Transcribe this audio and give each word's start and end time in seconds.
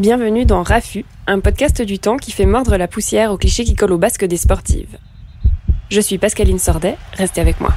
Bienvenue 0.00 0.46
dans 0.46 0.62
Rafu, 0.62 1.04
un 1.26 1.40
podcast 1.40 1.82
du 1.82 1.98
temps 1.98 2.16
qui 2.16 2.32
fait 2.32 2.46
mordre 2.46 2.78
la 2.78 2.88
poussière 2.88 3.32
aux 3.32 3.36
clichés 3.36 3.64
qui 3.64 3.74
collent 3.74 3.92
au 3.92 3.98
basque 3.98 4.24
des 4.24 4.38
sportives. 4.38 4.96
Je 5.90 6.00
suis 6.00 6.16
Pascaline 6.16 6.58
Sordet, 6.58 6.96
restez 7.12 7.42
avec 7.42 7.60
moi. 7.60 7.74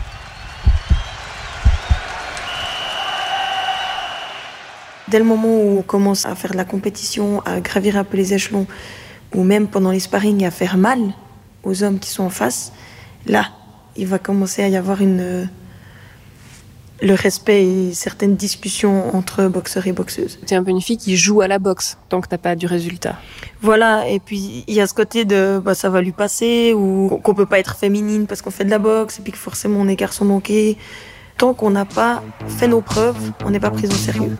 Dès 5.10 5.20
le 5.20 5.26
moment 5.26 5.50
où 5.50 5.80
on 5.80 5.82
commence 5.82 6.26
à 6.26 6.34
faire 6.36 6.52
de 6.52 6.56
la 6.56 6.64
compétition, 6.64 7.42
à 7.42 7.60
gravir 7.60 7.98
un 7.98 8.06
peu 8.06 8.16
les 8.16 8.34
échelons, 8.34 8.68
ou 9.36 9.44
même 9.44 9.68
pendant 9.68 9.92
les 9.92 10.00
sparring 10.00 10.46
à 10.46 10.52
faire 10.52 10.78
mal 10.78 11.02
aux 11.64 11.84
hommes 11.84 12.00
qui 12.00 12.10
sont 12.10 12.24
en 12.24 12.30
face, 12.30 12.72
là, 13.26 13.50
il 13.98 14.08
va 14.08 14.18
commencer 14.18 14.64
à 14.64 14.70
y 14.70 14.78
avoir 14.78 15.02
une, 15.02 15.50
le 17.04 17.14
respect 17.16 17.66
et 17.66 17.94
certaines 17.94 18.36
discussions 18.36 19.14
entre 19.16 19.48
boxeurs 19.48 19.88
et 19.88 19.92
boxeuses. 19.92 20.40
C'est 20.46 20.56
un 20.56 20.64
peu 20.64 20.72
une 20.72 20.82
fille 20.82 20.98
qui 20.98 21.18
joue 21.18 21.42
à 21.42 21.48
la 21.50 21.60
boxe 21.60 21.98
tant 22.08 22.22
que 22.22 22.30
t'as 22.30 22.38
pas 22.38 22.56
du 22.56 22.66
résultat. 22.66 23.18
Voilà, 23.62 24.08
et 24.08 24.20
puis 24.20 24.64
il 24.68 24.74
y 24.74 24.80
a 24.80 24.88
ce 24.88 24.94
côté 24.94 25.26
de 25.26 25.62
bah, 25.64 25.76
ça 25.76 25.90
va 25.90 26.02
lui 26.02 26.14
passer 26.14 26.74
ou 26.74 27.20
qu'on 27.22 27.36
peut 27.36 27.46
pas 27.46 27.60
être 27.60 27.76
féminine 27.76 28.26
parce 28.26 28.42
qu'on 28.42 28.52
fait 28.52 28.64
de 28.64 28.70
la 28.70 28.80
boxe 28.80 29.20
et 29.20 29.22
puis 29.22 29.34
que 29.34 29.38
forcément 29.38 29.82
on 29.82 29.88
est 29.90 29.98
garçon 29.98 30.24
manqué. 30.24 30.78
Tant 31.38 31.54
qu'on 31.54 31.72
n'a 31.72 31.86
pas 31.86 32.24
fait 32.48 32.68
nos 32.68 32.82
preuves, 32.82 33.32
on 33.44 33.50
n'est 33.50 33.60
pas 33.60 33.72
pris 33.72 33.88
au 33.88 33.92
sérieux. 33.92 34.38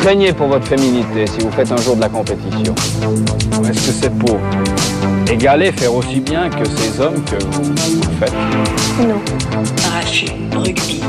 Craignez 0.00 0.32
pour 0.32 0.48
votre 0.48 0.66
féminité 0.66 1.26
si 1.26 1.40
vous 1.40 1.50
faites 1.50 1.70
un 1.70 1.76
jour 1.76 1.94
de 1.94 2.00
la 2.00 2.08
compétition 2.08 2.74
Ou 3.58 3.66
Est-ce 3.66 3.86
que 3.86 3.92
c'est 3.92 4.18
pour 4.18 4.38
égaler, 5.30 5.72
faire 5.72 5.94
aussi 5.94 6.20
bien 6.20 6.48
que 6.48 6.64
ces 6.64 7.00
hommes 7.00 7.22
que 7.24 7.42
vous, 7.44 7.62
vous 7.64 8.18
faites? 8.18 8.32
Non. 9.06 9.20
Arraché, 9.86 10.26
rugby. 10.56 11.02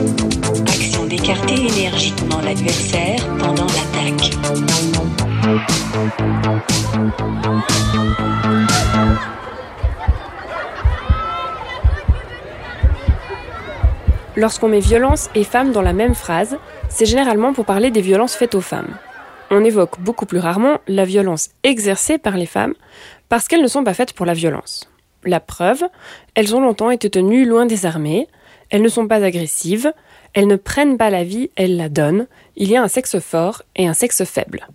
Action 0.68 1.06
d'écarter 1.06 1.68
énergiquement 1.68 2.42
l'adversaire 2.44 3.20
pendant 3.40 3.66
l'attaque. 3.66 4.32
Lorsqu'on 14.36 14.70
met 14.70 14.80
violence 14.80 15.30
et 15.36 15.44
femme 15.44 15.72
dans 15.72 15.82
la 15.82 15.94
même 15.94 16.16
phrase, 16.16 16.58
c'est 16.94 17.06
généralement 17.06 17.54
pour 17.54 17.66
parler 17.66 17.90
des 17.90 18.02
violences 18.02 18.36
faites 18.36 18.56
aux 18.56 18.62
femmes. 18.62 18.96
On 19.50 19.64
évoque 19.64 20.00
beaucoup 20.00 20.26
plus 20.26 20.40
rarement 20.40 20.80
la 20.88 21.06
violence 21.06 21.50
exercée 21.64 22.18
par 22.18 22.38
les 22.38 22.46
femmes 22.46 22.76
parce 23.30 23.48
qu'elles 23.48 23.62
ne 23.62 23.68
sont 23.68 23.84
pas 23.84 23.94
faites 23.94 24.14
pour 24.14 24.26
la 24.26 24.34
violence. 24.34 24.90
La 25.24 25.40
preuve, 25.40 25.84
elles 26.36 26.56
ont 26.56 26.62
longtemps 26.62 26.92
été 26.92 27.10
tenues 27.10 27.46
loin 27.46 27.66
des 27.66 27.86
armées, 27.86 28.28
elles 28.70 28.82
ne 28.82 28.90
sont 28.90 29.08
pas 29.08 29.24
agressives, 29.24 29.94
elles 30.34 30.48
ne 30.48 30.56
prennent 30.56 30.98
pas 30.98 31.10
la 31.10 31.24
vie, 31.24 31.50
elles 31.56 31.78
la 31.78 31.90
donnent. 31.90 32.28
Il 32.56 32.70
y 32.70 32.78
a 32.78 32.84
un 32.84 32.88
sexe 32.88 33.20
fort 33.20 33.64
et 33.76 33.88
un 33.88 33.94
sexe 33.94 34.24
faible. 34.24 34.68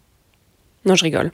Non, 0.84 0.94
je 0.94 1.04
rigole. 1.04 1.32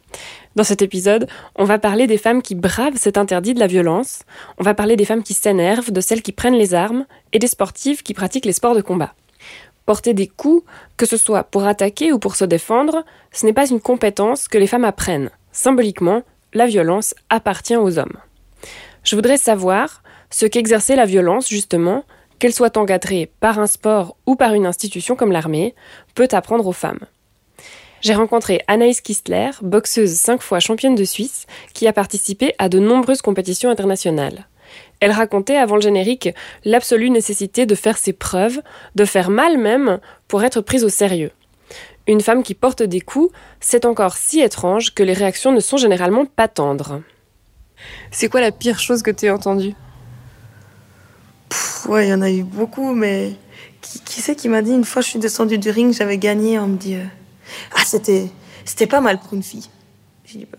Dans 0.56 0.64
cet 0.64 0.80
épisode, 0.80 1.28
on 1.56 1.64
va 1.64 1.78
parler 1.78 2.06
des 2.06 2.18
femmes 2.18 2.42
qui 2.42 2.54
bravent 2.54 2.96
cet 2.96 3.18
interdit 3.18 3.54
de 3.54 3.60
la 3.60 3.66
violence, 3.66 4.20
on 4.58 4.62
va 4.62 4.74
parler 4.74 4.96
des 4.96 5.04
femmes 5.04 5.22
qui 5.22 5.34
s'énervent, 5.34 5.90
de 5.90 6.00
celles 6.00 6.22
qui 6.22 6.32
prennent 6.32 6.56
les 6.56 6.74
armes, 6.74 7.06
et 7.32 7.38
des 7.38 7.46
sportives 7.46 8.02
qui 8.02 8.14
pratiquent 8.14 8.46
les 8.46 8.52
sports 8.52 8.74
de 8.74 8.80
combat. 8.80 9.14
Porter 9.86 10.14
des 10.14 10.28
coups, 10.28 10.64
que 10.96 11.06
ce 11.06 11.16
soit 11.16 11.44
pour 11.44 11.64
attaquer 11.64 12.12
ou 12.12 12.18
pour 12.18 12.36
se 12.36 12.44
défendre, 12.44 13.04
ce 13.32 13.46
n'est 13.46 13.52
pas 13.52 13.68
une 13.68 13.80
compétence 13.80 14.48
que 14.48 14.58
les 14.58 14.66
femmes 14.66 14.84
apprennent. 14.84 15.30
Symboliquement, 15.52 16.22
la 16.54 16.66
violence 16.66 17.14
appartient 17.30 17.76
aux 17.76 17.98
hommes. 17.98 18.16
Je 19.04 19.16
voudrais 19.16 19.38
savoir 19.38 20.02
ce 20.30 20.46
qu'exercer 20.46 20.96
la 20.96 21.04
violence, 21.04 21.48
justement, 21.48 22.04
qu'elle 22.38 22.54
soit 22.54 22.76
encadrée 22.76 23.30
par 23.40 23.58
un 23.58 23.66
sport 23.66 24.16
ou 24.26 24.36
par 24.36 24.54
une 24.54 24.66
institution 24.66 25.16
comme 25.16 25.32
l'armée, 25.32 25.74
peut 26.14 26.28
apprendre 26.32 26.66
aux 26.66 26.72
femmes. 26.72 27.06
J'ai 28.00 28.14
rencontré 28.14 28.62
Anaïs 28.66 29.00
Kistler, 29.00 29.50
boxeuse 29.62 30.14
cinq 30.14 30.42
fois 30.42 30.58
championne 30.58 30.96
de 30.96 31.04
Suisse, 31.04 31.46
qui 31.72 31.86
a 31.86 31.92
participé 31.92 32.52
à 32.58 32.68
de 32.68 32.80
nombreuses 32.80 33.22
compétitions 33.22 33.70
internationales. 33.70 34.48
Elle 35.02 35.10
racontait 35.10 35.56
avant 35.56 35.74
le 35.74 35.82
générique 35.82 36.28
l'absolue 36.64 37.10
nécessité 37.10 37.66
de 37.66 37.74
faire 37.74 37.98
ses 37.98 38.12
preuves, 38.12 38.60
de 38.94 39.04
faire 39.04 39.30
mal 39.30 39.58
même, 39.58 39.98
pour 40.28 40.44
être 40.44 40.60
prise 40.60 40.84
au 40.84 40.88
sérieux. 40.88 41.32
Une 42.06 42.20
femme 42.20 42.44
qui 42.44 42.54
porte 42.54 42.84
des 42.84 43.00
coups, 43.00 43.34
c'est 43.58 43.84
encore 43.84 44.16
si 44.16 44.40
étrange 44.40 44.94
que 44.94 45.02
les 45.02 45.12
réactions 45.12 45.50
ne 45.50 45.58
sont 45.58 45.76
généralement 45.76 46.24
pas 46.24 46.46
tendres. 46.46 47.02
C'est 48.12 48.28
quoi 48.28 48.40
la 48.40 48.52
pire 48.52 48.78
chose 48.78 49.02
que 49.02 49.10
tu 49.10 49.26
as 49.26 49.34
entendue? 49.34 49.74
Pff, 51.48 51.86
ouais, 51.86 52.06
il 52.06 52.10
y 52.10 52.14
en 52.14 52.22
a 52.22 52.30
eu 52.30 52.44
beaucoup, 52.44 52.94
mais 52.94 53.32
qui, 53.80 53.98
qui 54.02 54.20
c'est 54.20 54.36
qui 54.36 54.48
m'a 54.48 54.62
dit 54.62 54.70
une 54.70 54.84
fois 54.84 55.02
je 55.02 55.08
suis 55.08 55.18
descendue 55.18 55.58
du 55.58 55.70
ring, 55.70 55.92
j'avais 55.92 56.18
gagné, 56.18 56.60
on 56.60 56.68
me 56.68 56.76
dit 56.76 56.94
euh, 56.94 57.04
ah 57.74 57.82
c'était 57.84 58.28
c'était 58.64 58.86
pas 58.86 59.00
mal 59.00 59.18
pour 59.18 59.34
une 59.34 59.42
fille. 59.42 59.68
J'ai 60.24 60.38
dit, 60.38 60.46
bah, 60.48 60.58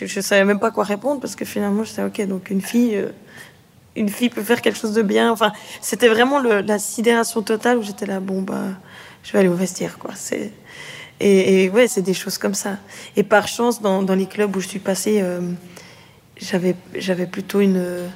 je, 0.00 0.06
je 0.06 0.20
savais 0.20 0.44
même 0.44 0.60
pas 0.60 0.70
quoi 0.70 0.84
répondre 0.84 1.20
parce 1.20 1.36
que 1.36 1.44
finalement 1.44 1.84
j'étais 1.84 2.02
ok 2.02 2.26
donc 2.26 2.50
une 2.50 2.60
fille 2.60 2.96
euh, 2.96 3.10
une 3.96 4.08
fille 4.08 4.30
peut 4.30 4.42
faire 4.42 4.62
quelque 4.62 4.78
chose 4.78 4.94
de 4.94 5.02
bien. 5.02 5.30
Enfin 5.30 5.52
c'était 5.80 6.08
vraiment 6.08 6.40
la 6.40 6.78
sidération 6.78 7.42
totale 7.42 7.78
où 7.78 7.82
j'étais 7.82 8.06
là 8.06 8.20
bon 8.20 8.42
bah 8.42 8.64
je 9.22 9.32
vais 9.32 9.40
aller 9.40 9.48
au 9.48 9.54
vestiaire 9.54 9.98
quoi. 9.98 10.12
C'est 10.14 10.52
et, 11.20 11.64
et 11.64 11.70
ouais 11.70 11.88
c'est 11.88 12.02
des 12.02 12.14
choses 12.14 12.38
comme 12.38 12.54
ça. 12.54 12.78
Et 13.16 13.22
par 13.22 13.48
chance 13.48 13.82
dans, 13.82 14.02
les 14.14 14.26
clubs 14.26 14.54
où 14.56 14.60
je 14.60 14.68
suis 14.68 14.78
passée 14.78 15.20
euh, 15.22 15.40
j'avais 16.36 16.76
j'avais 16.94 17.26
plutôt 17.26 17.60
une 17.60 18.08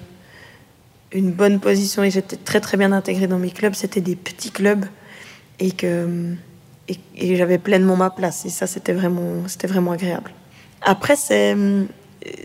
une 1.13 1.31
bonne 1.31 1.61
position 1.61 2.03
et 2.03 2.11
j'étais 2.11 2.37
très 2.37 2.61
très 2.61 2.77
bien 2.77 2.93
intégrée 2.93 3.27
dans 3.27 3.39
mes 3.39 3.51
clubs. 3.51 3.75
C'était 3.75 4.01
des 4.01 4.17
petits 4.17 4.51
clubs 4.51 4.87
et 5.59 5.73
que 5.73 6.35
et 7.17 7.37
j'avais 7.37 7.59
pleinement 7.59 7.97
ma 7.97 8.11
place 8.11 8.45
et 8.45 8.51
ça 8.51 8.67
c'était 8.67 8.93
vraiment 8.93 9.49
c'était 9.49 9.67
vraiment 9.67 9.93
agréable. 9.93 10.33
Après 10.85 11.17
c'est 11.17 11.57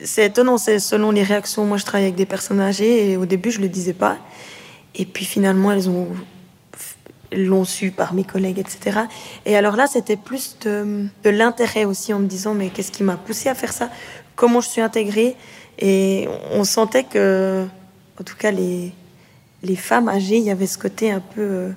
c'est 0.04 0.26
étonnant, 0.26 0.58
c'est 0.58 0.80
selon 0.80 1.12
les 1.12 1.24
réactions. 1.24 1.66
Moi 1.66 1.78
je 1.78 1.86
travaille 1.86 2.06
avec 2.06 2.16
des 2.16 2.26
personnes 2.26 2.60
âgées 2.60 3.12
et 3.12 3.18
au 3.18 3.26
début 3.26 3.52
je 3.52 3.62
le 3.62 3.70
disais 3.70 3.94
pas 3.94 4.18
et 4.96 5.06
puis 5.06 5.26
finalement 5.26 5.72
elles 5.72 5.90
ont 5.90 6.08
l'ont 7.32 7.66
su 7.66 7.92
par 7.92 8.14
mes 8.14 8.24
collègues, 8.24 8.60
etc. 8.60 9.02
Et 9.46 9.56
alors 9.56 9.76
là, 9.76 9.88
c'était 9.88 10.18
plus 10.18 10.58
de, 10.62 11.06
de 11.24 11.30
l'intérêt 11.30 11.86
aussi 11.86 12.14
en 12.14 12.20
me 12.20 12.28
disant, 12.28 12.54
mais 12.54 12.70
qu'est-ce 12.70 12.92
qui 12.92 13.04
m'a 13.04 13.18
poussé 13.18 13.50
à 13.50 13.56
faire 13.56 13.72
ça? 13.72 13.90
Comment 14.36 14.62
je 14.62 14.70
suis 14.70 14.82
intégrée? 14.82 15.36
Et 15.78 16.28
on 16.52 16.64
sentait 16.64 17.04
que, 17.04 17.66
en 18.20 18.24
tout 18.24 18.36
cas, 18.36 18.52
les, 18.52 18.94
les 19.64 19.76
femmes 19.76 20.10
âgées, 20.10 20.38
il 20.38 20.44
y 20.44 20.52
avait 20.52 20.68
ce 20.68 20.78
côté 20.78 21.12
un 21.12 21.20
peu 21.20 21.42
euh, 21.42 21.72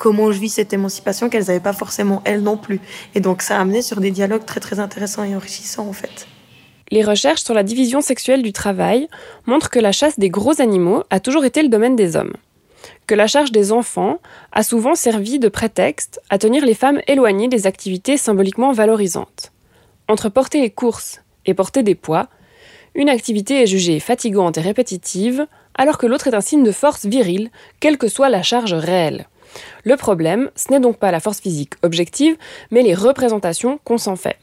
comment 0.00 0.32
je 0.32 0.40
vis 0.40 0.48
cette 0.48 0.72
émancipation 0.72 1.28
qu'elles 1.28 1.44
n'avaient 1.44 1.60
pas 1.60 1.74
forcément 1.74 2.22
elles 2.24 2.42
non 2.42 2.56
plus. 2.56 2.80
Et 3.14 3.20
donc 3.20 3.42
ça 3.42 3.58
a 3.58 3.60
amené 3.60 3.82
sur 3.82 4.00
des 4.00 4.10
dialogues 4.10 4.46
très 4.46 4.58
très 4.58 4.80
intéressants 4.80 5.24
et 5.24 5.36
enrichissants 5.36 5.86
en 5.86 5.92
fait. 5.92 6.26
Les 6.90 7.04
recherches 7.04 7.42
sur 7.42 7.54
la 7.54 7.62
division 7.62 8.00
sexuelle 8.00 8.42
du 8.42 8.52
travail 8.52 9.08
montrent 9.46 9.68
que 9.68 9.78
la 9.78 9.92
chasse 9.92 10.18
des 10.18 10.30
gros 10.30 10.60
animaux 10.60 11.04
a 11.10 11.20
toujours 11.20 11.44
été 11.44 11.62
le 11.62 11.68
domaine 11.68 11.96
des 11.96 12.16
hommes. 12.16 12.32
Que 13.06 13.14
la 13.14 13.26
charge 13.26 13.52
des 13.52 13.72
enfants 13.72 14.18
a 14.52 14.62
souvent 14.62 14.94
servi 14.94 15.38
de 15.38 15.48
prétexte 15.48 16.20
à 16.30 16.38
tenir 16.38 16.64
les 16.64 16.74
femmes 16.74 17.02
éloignées 17.06 17.48
des 17.48 17.66
activités 17.66 18.16
symboliquement 18.16 18.72
valorisantes. 18.72 19.52
Entre 20.08 20.30
porter 20.30 20.62
les 20.62 20.70
courses 20.70 21.20
et 21.44 21.52
porter 21.52 21.82
des 21.82 21.94
poids, 21.94 22.28
une 22.94 23.10
activité 23.10 23.62
est 23.62 23.66
jugée 23.66 24.00
fatigante 24.00 24.56
et 24.56 24.62
répétitive, 24.62 25.46
alors 25.74 25.98
que 25.98 26.06
l'autre 26.06 26.26
est 26.26 26.34
un 26.34 26.40
signe 26.40 26.64
de 26.64 26.72
force 26.72 27.04
virile, 27.04 27.50
quelle 27.80 27.98
que 27.98 28.08
soit 28.08 28.30
la 28.30 28.42
charge 28.42 28.72
réelle. 28.72 29.28
Le 29.84 29.96
problème, 29.96 30.50
ce 30.56 30.72
n'est 30.72 30.80
donc 30.80 30.98
pas 30.98 31.10
la 31.10 31.20
force 31.20 31.40
physique 31.40 31.74
objective, 31.82 32.36
mais 32.70 32.82
les 32.82 32.94
représentations 32.94 33.78
qu'on 33.84 33.98
s'en 33.98 34.16
fait. 34.16 34.36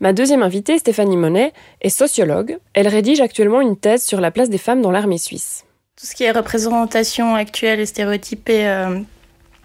Ma 0.00 0.12
deuxième 0.12 0.42
invitée, 0.42 0.78
Stéphanie 0.78 1.16
Monet, 1.16 1.52
est 1.80 1.88
sociologue. 1.88 2.58
Elle 2.74 2.88
rédige 2.88 3.20
actuellement 3.20 3.60
une 3.60 3.76
thèse 3.76 4.02
sur 4.02 4.20
la 4.20 4.32
place 4.32 4.50
des 4.50 4.58
femmes 4.58 4.82
dans 4.82 4.90
l'armée 4.90 5.18
suisse. 5.18 5.64
Tout 5.96 6.06
ce 6.06 6.16
qui 6.16 6.24
est 6.24 6.32
représentation 6.32 7.36
actuelle 7.36 7.78
et 7.78 7.86
stéréotypée, 7.86 8.66
euh, 8.66 8.98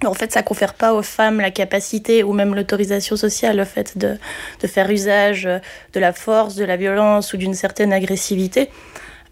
en 0.06 0.13
fait, 0.13 0.31
ça 0.31 0.44
confère 0.44 0.75
pas 0.75 0.94
aux 0.94 1.01
femmes 1.01 1.42
la 1.42 1.50
capacité 1.50 2.24
ou 2.24 2.33
même 2.33 2.54
l'autorisation 2.54 3.15
sociale, 3.15 3.57
le 3.57 3.65
fait 3.65 3.98
de, 3.98 4.18
faire 4.68 4.92
usage 4.92 5.50
de 5.94 6.00
la 6.00 6.13
force, 6.13 6.54
de 6.54 6.65
la 6.65 6.77
violence 6.77 7.33
ou 7.33 7.38
d'une 7.38 7.56
certaine 7.56 7.92
agressivité. 7.92 8.69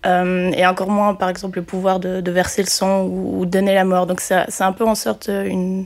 Euh, 0.06 0.52
et 0.56 0.66
encore 0.66 0.90
moins, 0.90 1.16
par 1.16 1.30
exemple, 1.30 1.60
le 1.60 1.66
pouvoir 1.66 2.00
de, 2.00 2.32
verser 2.32 2.62
le 2.62 2.70
sang 2.70 3.04
ou, 3.04 3.40
ou 3.40 3.46
donner 3.46 3.74
la 3.74 3.86
mort. 3.86 4.06
Donc, 4.06 4.22
c'est 4.22 4.62
un 4.62 4.72
peu 4.72 4.86
en 4.86 4.96
sorte 4.96 5.30
euh, 5.30 5.84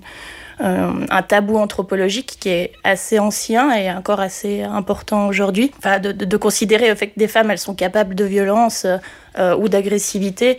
un 0.59 1.21
tabou 1.21 1.57
anthropologique 1.57 2.37
qui 2.39 2.49
est 2.49 2.73
assez 2.83 3.17
ancien 3.19 3.71
et 3.73 3.89
encore 3.91 4.19
assez 4.19 4.61
important 4.61 5.27
aujourd'hui. 5.27 5.71
Enfin, 5.77 5.99
de, 5.99 6.37
considérer 6.37 6.89
le 6.89 6.95
fait 6.95 7.07
que 7.07 7.19
des 7.19 7.27
femmes, 7.27 7.51
elles 7.51 7.57
sont 7.59 7.75
capables 7.75 8.15
de 8.15 8.25
violence 8.25 8.85
euh, 9.37 9.55
ou 9.55 9.69
d'agressivité 9.69 10.57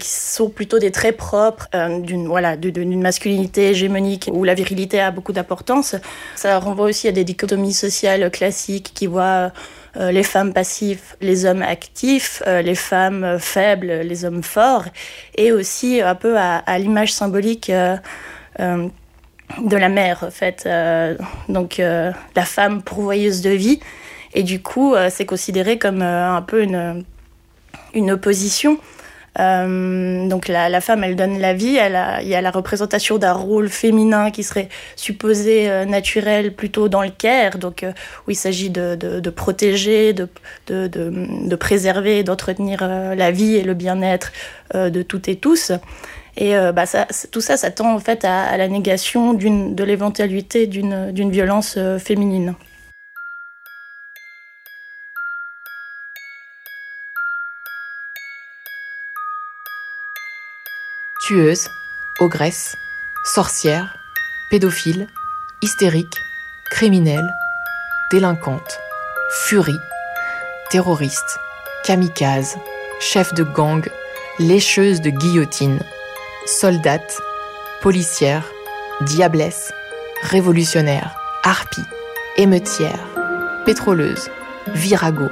qui 0.00 0.08
sont 0.08 0.48
plutôt 0.48 0.80
des 0.80 0.90
traits 0.90 1.16
propres 1.16 1.68
d'une 2.00 2.26
voilà, 2.26 2.56
d'une 2.56 3.00
masculinité 3.00 3.68
hégémonique 3.68 4.28
où 4.32 4.42
la 4.42 4.54
virilité 4.54 4.98
a 4.98 5.12
beaucoup 5.12 5.32
d'importance. 5.32 5.94
Ça 6.34 6.58
renvoie 6.58 6.86
aussi 6.86 7.06
à 7.06 7.12
des 7.12 7.22
dichotomies 7.22 7.72
sociales 7.72 8.28
classiques 8.32 8.90
qui 8.92 9.06
voient 9.06 9.52
les 9.96 10.22
femmes 10.22 10.52
passives, 10.52 11.16
les 11.20 11.44
hommes 11.44 11.62
actifs, 11.62 12.42
les 12.46 12.74
femmes 12.74 13.38
faibles, 13.38 14.00
les 14.02 14.24
hommes 14.24 14.42
forts, 14.42 14.84
et 15.36 15.50
aussi 15.52 16.00
un 16.00 16.14
peu 16.14 16.36
à, 16.36 16.58
à 16.58 16.78
l'image 16.78 17.12
symbolique 17.12 17.70
de 19.58 19.76
la 19.76 19.88
mère, 19.88 20.24
en 20.24 20.30
fait. 20.30 20.64
Euh, 20.66 21.16
donc, 21.48 21.80
euh, 21.80 22.12
la 22.36 22.44
femme 22.44 22.82
pourvoyeuse 22.82 23.40
de 23.40 23.50
vie. 23.50 23.80
Et 24.34 24.42
du 24.42 24.62
coup, 24.62 24.94
euh, 24.94 25.08
c'est 25.10 25.26
considéré 25.26 25.78
comme 25.78 26.02
un 26.02 26.42
peu 26.42 26.62
une, 26.62 27.04
une 27.94 28.10
opposition. 28.10 28.78
Donc, 29.38 30.48
la, 30.48 30.80
femme, 30.80 31.04
elle 31.04 31.16
donne 31.16 31.38
la 31.38 31.54
vie. 31.54 31.78
Il 32.22 32.28
y 32.28 32.34
a 32.34 32.40
la 32.40 32.50
représentation 32.50 33.18
d'un 33.18 33.32
rôle 33.32 33.68
féminin 33.68 34.30
qui 34.30 34.42
serait 34.42 34.68
supposé 34.96 35.68
naturel 35.86 36.54
plutôt 36.54 36.88
dans 36.88 37.02
le 37.02 37.10
care. 37.10 37.58
Donc, 37.58 37.84
où 38.26 38.30
il 38.30 38.36
s'agit 38.36 38.70
de, 38.70 39.30
protéger, 39.30 40.12
de, 40.12 41.54
préserver, 41.56 42.24
d'entretenir 42.24 42.86
la 42.86 43.30
vie 43.30 43.56
et 43.56 43.62
le 43.62 43.74
bien-être 43.74 44.32
de 44.74 45.02
toutes 45.02 45.28
et 45.28 45.36
tous. 45.36 45.72
Et 46.38 46.56
euh, 46.56 46.72
bah, 46.72 46.84
tout 47.32 47.40
ça, 47.40 47.56
ça 47.56 47.70
tend 47.70 47.92
en 47.94 47.98
fait 47.98 48.24
à, 48.24 48.56
la 48.56 48.68
négation 48.68 49.34
de 49.34 49.84
l'éventualité 49.84 50.66
d'une 50.68 51.30
violence 51.30 51.74
euh, 51.76 51.98
féminine. 51.98 52.54
Tueuse, 61.28 61.68
ogresse, 62.20 62.74
sorcière, 63.22 63.98
pédophile, 64.50 65.08
hystérique, 65.60 66.16
criminelle, 66.70 67.34
délinquante, 68.10 68.80
furie, 69.28 69.78
terroriste, 70.70 71.38
kamikaze, 71.84 72.56
chef 72.98 73.34
de 73.34 73.42
gang, 73.42 73.86
lécheuse 74.38 75.02
de 75.02 75.10
guillotine, 75.10 75.80
soldate, 76.46 77.20
policière, 77.82 78.50
diablesse, 79.02 79.70
révolutionnaire, 80.22 81.14
harpie, 81.42 81.84
émeutière, 82.38 83.06
pétroleuse, 83.66 84.30
virago, 84.68 85.28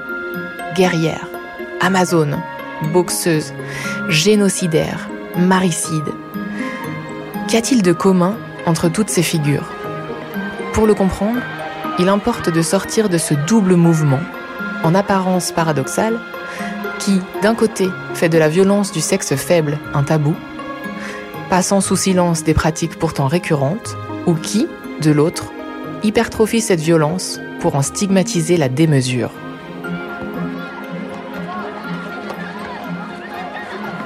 guerrière, 0.74 1.26
amazone, 1.80 2.38
boxeuse, 2.92 3.54
génocidaire, 4.10 5.08
maricide. 5.38 6.14
Qu'y 7.48 7.56
a-t-il 7.56 7.82
de 7.82 7.92
commun 7.92 8.36
entre 8.66 8.88
toutes 8.88 9.10
ces 9.10 9.22
figures? 9.22 9.70
Pour 10.72 10.86
le 10.86 10.94
comprendre, 10.94 11.40
il 11.98 12.08
importe 12.08 12.50
de 12.50 12.62
sortir 12.62 13.08
de 13.08 13.18
ce 13.18 13.34
double 13.46 13.76
mouvement, 13.76 14.20
en 14.82 14.94
apparence 14.94 15.52
paradoxal, 15.52 16.18
qui, 16.98 17.20
d'un 17.42 17.54
côté, 17.54 17.88
fait 18.14 18.28
de 18.28 18.38
la 18.38 18.48
violence 18.48 18.92
du 18.92 19.00
sexe 19.00 19.34
faible 19.36 19.78
un 19.94 20.02
tabou, 20.02 20.34
passant 21.48 21.80
sous 21.80 21.96
silence 21.96 22.42
des 22.42 22.54
pratiques 22.54 22.98
pourtant 22.98 23.26
récurrentes, 23.26 23.96
ou 24.26 24.34
qui, 24.34 24.66
de 25.00 25.10
l'autre, 25.10 25.52
hypertrophie 26.02 26.60
cette 26.60 26.80
violence 26.80 27.40
pour 27.60 27.76
en 27.76 27.82
stigmatiser 27.82 28.56
la 28.56 28.68
démesure. 28.68 29.30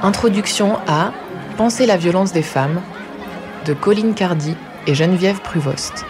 Introduction 0.03 0.79
à 0.87 1.13
Penser 1.59 1.85
la 1.85 1.99
violence 1.99 2.33
des 2.33 2.43
femmes 2.43 2.81
de 3.67 3.75
Colline 3.75 4.15
Cardi 4.15 4.57
et 4.87 4.95
Geneviève 4.95 5.43
Pruvost. 5.43 6.07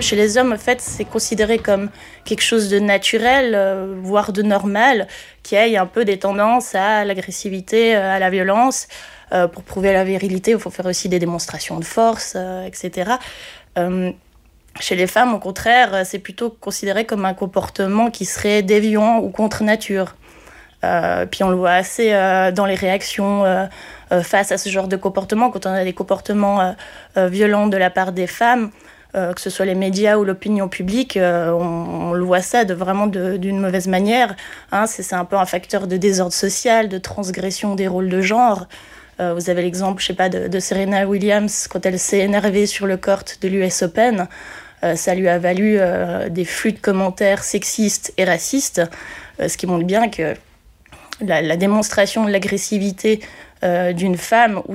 Chez 0.00 0.16
les 0.16 0.36
hommes, 0.36 0.52
en 0.52 0.58
fait, 0.58 0.80
c'est 0.80 1.04
considéré 1.04 1.58
comme 1.58 1.90
quelque 2.24 2.42
chose 2.42 2.68
de 2.70 2.80
naturel, 2.80 3.54
euh, 3.54 3.94
voire 4.02 4.32
de 4.32 4.42
normal, 4.42 5.06
qui 5.44 5.54
ait 5.54 5.76
un 5.76 5.86
peu 5.86 6.04
des 6.04 6.18
tendances 6.18 6.74
à 6.74 7.04
l'agressivité, 7.04 7.94
euh, 7.94 8.16
à 8.16 8.18
la 8.18 8.30
violence. 8.30 8.88
Euh, 9.32 9.46
pour 9.46 9.62
prouver 9.62 9.92
la 9.92 10.02
virilité, 10.02 10.52
il 10.52 10.58
faut 10.58 10.70
faire 10.70 10.86
aussi 10.86 11.08
des 11.08 11.20
démonstrations 11.20 11.78
de 11.78 11.84
force, 11.84 12.36
etc. 12.66 13.12
Chez 14.80 14.94
les 14.94 15.06
femmes, 15.06 15.34
au 15.34 15.38
contraire, 15.38 16.04
c'est 16.04 16.18
plutôt 16.18 16.50
considéré 16.50 17.04
comme 17.04 17.24
un 17.24 17.34
comportement 17.34 18.10
qui 18.10 18.24
serait 18.24 18.62
déviant 18.62 19.18
ou 19.18 19.30
contre 19.30 19.62
nature. 19.62 20.16
puis 21.30 21.42
on 21.42 21.48
le 21.48 21.56
voit 21.56 21.72
assez 21.72 22.10
dans 22.54 22.66
les 22.66 22.74
réactions 22.74 23.44
face 24.22 24.52
à 24.52 24.58
ce 24.58 24.68
genre 24.68 24.86
de 24.86 24.96
comportement. 24.96 25.50
Quand 25.50 25.66
on 25.66 25.70
a 25.70 25.82
des 25.82 25.94
comportements 25.94 26.74
violents 27.16 27.66
de 27.68 27.76
la 27.76 27.90
part 27.90 28.12
des 28.12 28.26
femmes, 28.26 28.70
euh, 29.16 29.32
que 29.32 29.40
ce 29.40 29.48
soit 29.48 29.64
les 29.64 29.74
médias 29.74 30.18
ou 30.18 30.24
l'opinion 30.24 30.68
publique, 30.68 31.16
euh, 31.16 31.50
on, 31.50 32.12
le 32.12 32.22
voit 32.22 32.42
ça 32.42 32.66
de 32.66 32.74
vraiment 32.74 33.06
d'une 33.06 33.60
mauvaise 33.60 33.88
manière. 33.88 34.36
Hein. 34.72 34.86
c'est 34.86 35.14
un 35.14 35.24
peu 35.24 35.36
un 35.36 35.46
facteur 35.46 35.86
de 35.86 35.96
désordre 35.96 36.34
social, 36.34 36.90
de 36.90 36.98
transgression 36.98 37.76
des 37.76 37.88
rôles 37.88 38.10
de 38.10 38.20
genre. 38.20 38.66
Euh, 39.18 39.32
vous 39.32 39.48
avez 39.48 39.62
l'exemple, 39.62 40.02
je 40.02 40.08
sais 40.08 40.14
pas, 40.14 40.28
de, 40.28 40.60
Serena 40.60 41.06
Williams 41.06 41.66
quand 41.68 41.86
elle 41.86 41.98
s'est 41.98 42.18
énervée 42.18 42.66
sur 42.66 42.86
le 42.86 42.98
court 42.98 43.22
de 43.40 43.48
l'US 43.48 43.82
Open. 43.82 44.28
Ça 44.82 45.14
lui 45.14 45.28
a 45.28 45.38
valu 45.38 45.78
des 46.30 46.44
flux 46.44 46.72
de 46.72 46.78
commentaires 46.78 47.42
sexistes 47.42 48.12
et 48.16 48.24
racistes, 48.24 48.82
ce 49.38 49.56
qui 49.56 49.66
montre 49.66 49.84
bien 49.84 50.08
que 50.08 50.34
la 51.20 51.56
démonstration 51.56 52.24
de 52.24 52.30
l'agressivité 52.30 53.20
euh, 53.64 53.94
d'une 53.94 54.18
femme 54.18 54.60
ou 54.68 54.74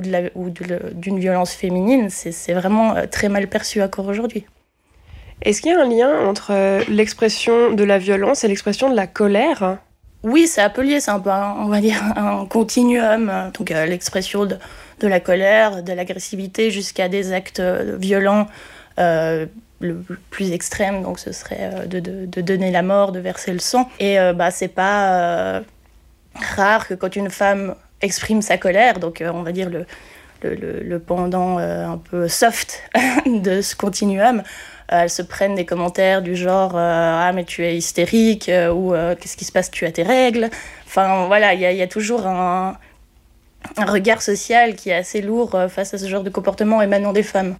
d'une 0.50 1.20
violence 1.20 1.52
féminine, 1.52 2.08
c'est 2.10 2.52
vraiment 2.52 2.96
euh, 2.96 3.06
très 3.08 3.28
mal 3.28 3.46
perçu 3.46 3.80
encore 3.80 4.06
aujourd'hui. 4.06 4.44
Est-ce 5.42 5.62
qu'il 5.62 5.70
y 5.70 5.74
a 5.74 5.80
un 5.80 5.88
lien 5.88 6.26
entre 6.26 6.50
euh, 6.50 6.82
l'expression 6.88 7.72
de 7.72 7.84
la 7.84 7.98
violence 7.98 8.42
et 8.42 8.48
l'expression 8.48 8.90
de 8.90 8.96
la 8.96 9.06
colère? 9.06 9.78
Oui, 10.24 10.48
c'est 10.48 10.76
lié, 10.78 10.98
c'est 10.98 11.12
un 11.12 11.20
peu, 11.20 11.30
on 11.30 11.68
va 11.68 11.80
dire, 11.80 12.02
un 12.16 12.44
continuum. 12.46 13.52
Donc 13.56 13.70
l'expression 13.70 14.46
de, 14.46 14.58
la 15.00 15.20
colère, 15.20 15.84
de 15.84 15.92
l'agressivité 15.92 16.72
jusqu'à 16.72 17.08
des 17.08 17.32
actes 17.32 17.60
violents 17.60 18.48
le 19.82 20.02
plus 20.30 20.52
extrême, 20.52 21.02
donc 21.02 21.18
ce 21.18 21.32
serait 21.32 21.86
de, 21.86 22.40
donner 22.40 22.70
la 22.70 22.82
mort, 22.82 23.12
de 23.12 23.20
verser 23.20 23.52
le 23.52 23.58
sang. 23.58 23.88
Et 24.00 24.16
bah, 24.34 24.50
c'est 24.50 24.68
pas 24.68 25.62
rare 26.34 26.88
que 26.88 26.94
quand 26.94 27.16
une 27.16 27.30
femme 27.30 27.74
exprime 28.02 28.42
sa 28.42 28.58
colère, 28.58 28.98
donc 28.98 29.20
euh, 29.20 29.30
on 29.32 29.42
va 29.42 29.52
dire 29.52 29.70
le, 29.70 29.86
le, 30.42 30.98
pendant 30.98 31.58
euh, 31.58 31.86
un 31.86 31.98
peu 31.98 32.28
soft 32.28 32.82
de 33.26 33.60
ce 33.62 33.74
continuum. 33.76 34.42
Euh, 34.92 35.02
elles 35.02 35.10
se 35.10 35.22
prennent 35.22 35.54
des 35.54 35.64
commentaires 35.64 36.20
du 36.20 36.36
genre 36.36 36.72
Ah, 36.76 37.30
mais 37.34 37.44
tu 37.44 37.64
es 37.64 37.76
hystérique, 37.76 38.50
ou 38.74 38.92
Qu'est-ce 39.18 39.36
qui 39.36 39.44
se 39.44 39.52
passe, 39.52 39.70
tu 39.70 39.86
as 39.86 39.92
tes 39.92 40.02
règles? 40.02 40.50
Enfin, 40.86 41.26
voilà, 41.26 41.54
il 41.54 41.60
y, 41.60 41.76
y, 41.76 41.82
a 41.82 41.86
toujours 41.86 42.26
un, 42.26 42.76
un, 43.76 43.84
regard 43.86 44.20
social 44.20 44.74
qui 44.74 44.90
est 44.90 44.94
assez 44.94 45.22
lourd 45.22 45.56
face 45.68 45.94
à 45.94 45.98
ce 45.98 46.06
genre 46.06 46.22
de 46.22 46.30
comportement 46.30 46.82
émanant 46.82 47.14
des 47.14 47.22
femmes. 47.22 47.56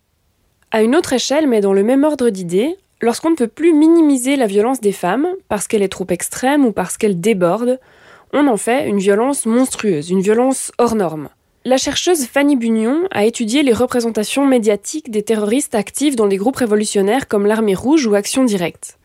À 0.74 0.82
une 0.82 0.96
autre 0.96 1.12
échelle, 1.12 1.46
mais 1.46 1.60
dans 1.60 1.74
le 1.74 1.82
même 1.82 2.02
ordre 2.02 2.30
d'idées, 2.30 2.78
lorsqu'on 3.02 3.28
ne 3.28 3.36
peut 3.36 3.46
plus 3.46 3.74
minimiser 3.74 4.36
la 4.36 4.46
violence 4.46 4.80
des 4.80 4.92
femmes 4.92 5.28
parce 5.50 5.68
qu'elle 5.68 5.82
est 5.82 5.88
trop 5.88 6.06
extrême 6.08 6.64
ou 6.64 6.72
parce 6.72 6.96
qu'elle 6.96 7.20
déborde, 7.20 7.78
on 8.32 8.46
en 8.46 8.56
fait 8.56 8.88
une 8.88 8.98
violence 8.98 9.44
monstrueuse, 9.44 10.08
une 10.08 10.22
violence 10.22 10.72
hors 10.78 10.94
norme. 10.94 11.28
La 11.66 11.76
chercheuse 11.76 12.24
Fanny 12.24 12.56
Bunion 12.56 13.02
a 13.10 13.26
étudié 13.26 13.62
les 13.62 13.74
représentations 13.74 14.46
médiatiques 14.46 15.10
des 15.10 15.22
terroristes 15.22 15.74
actifs 15.74 16.16
dans 16.16 16.26
des 16.26 16.38
groupes 16.38 16.56
révolutionnaires 16.56 17.28
comme 17.28 17.44
l'Armée 17.44 17.74
rouge 17.74 18.06
ou 18.06 18.14
Action 18.14 18.42
directe. 18.42 18.96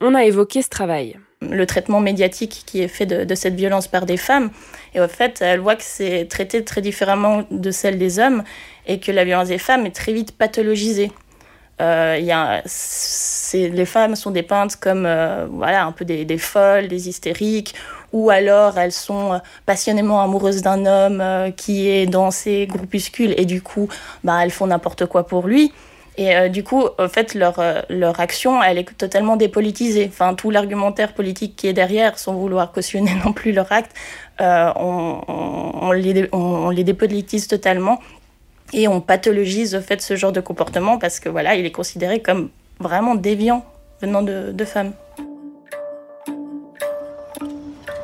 On 0.00 0.14
a 0.14 0.24
évoqué 0.24 0.62
ce 0.62 0.70
travail. 0.70 1.18
Le 1.42 1.64
traitement 1.64 2.00
médiatique 2.00 2.64
qui 2.66 2.82
est 2.82 2.88
fait 2.88 3.06
de, 3.06 3.34
cette 3.34 3.54
violence 3.54 3.88
par 3.88 4.04
des 4.04 4.18
femmes, 4.18 4.50
et 4.94 5.00
en 5.00 5.08
fait, 5.08 5.40
elle 5.40 5.60
voit 5.60 5.76
que 5.76 5.82
c'est 5.82 6.26
traité 6.28 6.64
très 6.64 6.82
différemment 6.82 7.44
de 7.50 7.70
celle 7.70 7.96
des 7.96 8.18
hommes 8.18 8.42
et 8.86 9.00
que 9.00 9.10
la 9.10 9.24
violence 9.24 9.48
des 9.48 9.58
femmes 9.58 9.86
est 9.86 9.94
très 9.94 10.12
vite 10.12 10.36
pathologisée. 10.36 11.12
Euh, 11.80 12.18
y 12.20 12.30
a, 12.30 12.62
les 13.54 13.86
femmes 13.86 14.16
sont 14.16 14.30
dépeintes 14.30 14.76
comme 14.76 15.06
euh, 15.06 15.46
voilà, 15.50 15.86
un 15.86 15.92
peu 15.92 16.04
des, 16.04 16.26
des 16.26 16.36
folles, 16.36 16.88
des 16.88 17.08
hystériques, 17.08 17.74
ou 18.12 18.30
alors 18.30 18.78
elles 18.78 18.92
sont 18.92 19.34
euh, 19.34 19.38
passionnément 19.66 20.22
amoureuses 20.22 20.62
d'un 20.62 20.86
homme 20.86 21.20
euh, 21.20 21.50
qui 21.50 21.88
est 21.88 22.06
dans 22.06 22.30
ces 22.30 22.66
groupuscules 22.66 23.34
et 23.36 23.44
du 23.44 23.62
coup, 23.62 23.88
bah, 24.24 24.40
elles 24.42 24.50
font 24.50 24.66
n'importe 24.66 25.06
quoi 25.06 25.26
pour 25.26 25.46
lui. 25.46 25.72
Et 26.20 26.36
euh, 26.36 26.48
du 26.50 26.62
coup, 26.62 26.84
en 26.98 27.08
fait, 27.08 27.34
leur, 27.34 27.58
leur 27.88 28.20
action, 28.20 28.62
elle 28.62 28.76
est 28.76 28.96
totalement 28.96 29.36
dépolitisée. 29.36 30.06
Enfin, 30.06 30.34
tout 30.34 30.50
l'argumentaire 30.50 31.14
politique 31.14 31.56
qui 31.56 31.66
est 31.66 31.72
derrière, 31.72 32.18
sans 32.18 32.34
vouloir 32.34 32.72
cautionner 32.72 33.12
non 33.24 33.32
plus 33.32 33.52
leur 33.52 33.72
acte, 33.72 33.96
on, 34.38 35.20
on, 35.26 35.92
les, 35.92 36.28
on, 36.32 36.70
les 36.70 36.84
dépolitise 36.84 37.46
totalement 37.46 38.00
et 38.72 38.86
on 38.86 39.00
pathologise 39.00 39.74
au 39.74 39.80
fait 39.80 40.00
ce 40.00 40.16
genre 40.16 40.32
de 40.32 40.40
comportement 40.40 40.98
parce 40.98 41.20
que 41.20 41.28
voilà, 41.28 41.56
il 41.56 41.66
est 41.66 41.72
considéré 41.72 42.20
comme 42.20 42.50
vraiment 42.78 43.14
déviant 43.14 43.64
venant 44.00 44.22
de, 44.22 44.52
de 44.52 44.64
femmes. 44.64 44.92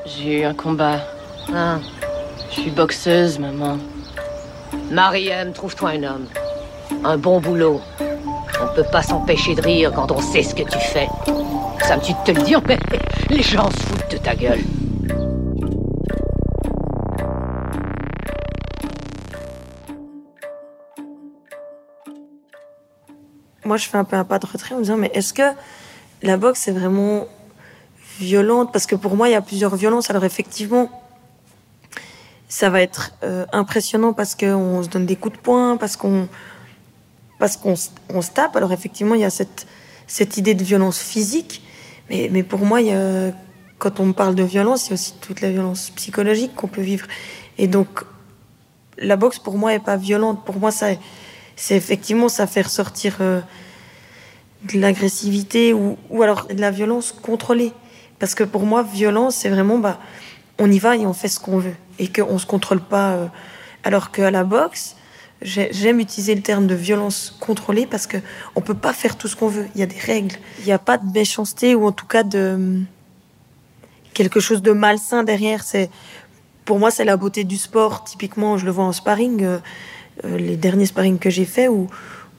J'ai 0.05 0.41
eu 0.41 0.45
un 0.45 0.55
combat. 0.55 1.01
Ah, 1.55 1.79
je 2.51 2.61
suis 2.61 2.71
boxeuse, 2.71 3.39
maman. 3.39 3.79
Mariam, 4.91 5.53
trouve-toi 5.53 5.91
un 5.91 6.03
homme. 6.03 6.27
Un 7.05 7.19
bon 7.19 7.41
boulot. 7.41 7.81
On 8.63 8.75
peut 8.75 8.85
pas 8.91 9.03
s'empêcher 9.03 9.55
de 9.55 9.63
rire 9.63 9.93
quand 9.95 10.11
on 10.11 10.21
sait 10.21 10.43
ce 10.43 10.55
que 10.55 10.63
tu 10.63 10.79
fais. 10.79 11.09
Ça 11.87 11.97
me 11.97 12.03
tue 12.03 12.13
de 12.13 12.33
te 12.33 12.39
le 12.39 12.43
dire, 12.43 12.61
mais 12.67 12.79
les 13.31 13.43
gens 13.43 13.69
foutent 13.71 14.23
ta 14.23 14.35
gueule. 14.35 14.61
Moi, 23.65 23.77
je 23.77 23.89
fais 23.89 23.99
un 23.99 24.05
peu 24.05 24.17
un 24.17 24.25
pas 24.25 24.39
de 24.39 24.47
retrait 24.47 24.75
en 24.75 24.79
me 24.79 24.83
disant, 24.83 24.97
mais 24.97 25.11
est-ce 25.13 25.35
que 25.35 25.43
la 26.23 26.37
boxe 26.37 26.69
est 26.69 26.73
vraiment 26.73 27.27
violente? 28.21 28.73
Parce 28.73 28.87
que 28.87 28.95
pour 28.95 29.17
moi, 29.17 29.29
il 29.29 29.33
y 29.33 29.35
a 29.35 29.43
plusieurs 29.43 29.75
violences. 29.75 30.09
Alors 30.09 30.25
effectivement, 30.25 30.89
ça 32.49 32.71
va 32.71 32.81
être 32.81 33.13
euh, 33.25 33.45
impressionnant 33.53 34.13
parce 34.13 34.35
qu'on 34.37 34.83
se 34.83 34.89
donne 34.89 35.05
des 35.05 35.17
coups 35.17 35.37
de 35.37 35.43
poing, 35.43 35.77
parce 35.77 35.97
qu'on 35.97 36.29
parce 37.39 37.57
qu'on 37.57 37.77
se- 37.77 37.91
tape. 38.35 38.57
Alors 38.57 38.73
effectivement, 38.73 39.15
il 39.15 39.21
y 39.21 39.25
a 39.25 39.31
cette, 39.31 39.67
cette 40.07 40.37
idée 40.37 40.55
de 40.55 40.65
violence 40.65 40.99
physique, 40.99 41.63
mais, 42.11 42.29
mais 42.31 42.43
pour 42.43 42.61
moi, 42.61 42.81
quand 43.79 44.01
on 44.01 44.13
parle 44.13 44.35
de 44.35 44.43
violence, 44.43 44.87
il 44.87 44.91
y 44.91 44.93
a 44.93 44.95
aussi 44.95 45.15
toute 45.21 45.41
la 45.41 45.51
violence 45.51 45.91
psychologique 45.91 46.55
qu'on 46.55 46.69
peut 46.69 46.81
vivre. 46.83 47.07
Et 47.59 47.67
donc, 47.67 47.89
la 48.99 49.17
boxe, 49.17 49.39
pour 49.39 49.59
moi, 49.59 49.75
est 49.75 49.81
pas 49.85 49.97
violente. 49.97 50.45
Pour 50.45 50.57
moi, 50.57 50.71
c'est 50.71 50.99
effectivement, 51.71 52.29
ça 52.29 52.47
fait 52.47 52.63
ressortir 52.63 53.17
euh, 53.21 53.41
de 54.73 54.79
l'agressivité 54.81 55.73
ou, 55.75 55.99
ou 56.11 56.23
alors 56.23 56.47
de 56.47 56.61
la 56.61 56.71
violence 56.71 57.13
contrôlée. 57.13 57.73
Parce 58.19 58.35
que 58.35 58.45
pour 58.45 58.65
moi, 58.65 58.83
violence, 58.83 59.37
c'est 59.37 59.51
vraiment, 59.51 59.79
bah, 59.79 59.99
on 60.59 60.71
y 60.71 60.79
va 60.79 60.97
et 60.97 61.07
on 61.07 61.13
fait 61.13 61.29
ce 61.29 61.39
qu'on 61.39 61.59
veut. 61.59 61.75
Et 61.99 62.09
qu'on 62.11 62.39
se 62.39 62.47
contrôle 62.47 62.81
pas. 62.81 63.13
euh, 63.13 63.27
alors 63.85 64.11
qu'à 64.11 64.31
la 64.31 64.43
boxe, 64.45 64.97
j'aime 65.43 66.01
utiliser 66.01 66.35
le 66.35 66.43
terme 66.43 66.67
de 66.67 66.75
violence 66.75 67.37
contrôlée 67.41 67.87
parce 67.87 68.07
que 68.07 68.17
on 68.55 68.61
peut 68.61 68.75
pas 68.75 68.93
faire 68.93 69.17
tout 69.17 69.29
ce 69.29 69.37
qu'on 69.37 69.49
veut. 69.49 69.67
Il 69.75 69.81
y 69.81 69.85
a 69.85 69.87
des 69.87 69.99
règles. 69.99 70.37
Il 70.61 70.65
n'y 70.65 70.73
a 70.73 70.79
pas 70.79 70.99
de 70.99 71.11
méchanceté 71.13 71.75
ou 71.75 71.87
en 71.87 71.93
tout 71.93 72.07
cas 72.07 72.23
de 72.23 72.81
quelque 74.15 74.41
chose 74.41 74.63
de 74.63 74.73
malsain 74.73 75.25
derrière. 75.25 75.63
C'est 75.63 75.91
pour 76.65 76.79
moi, 76.79 76.91
c'est 76.91 77.05
la 77.05 77.17
beauté 77.17 77.45
du 77.45 77.57
sport. 77.57 78.05
Typiquement, 78.05 78.59
je 78.59 78.65
le 78.67 78.73
vois 78.73 78.85
en 78.85 78.93
sparring, 78.93 79.45
euh, 79.45 79.59
euh, 80.25 80.37
les 80.37 80.57
derniers 80.57 80.87
sparring 80.87 81.19
que 81.19 81.31
j'ai 81.31 81.45
faits 81.45 81.69
où, 81.71 81.89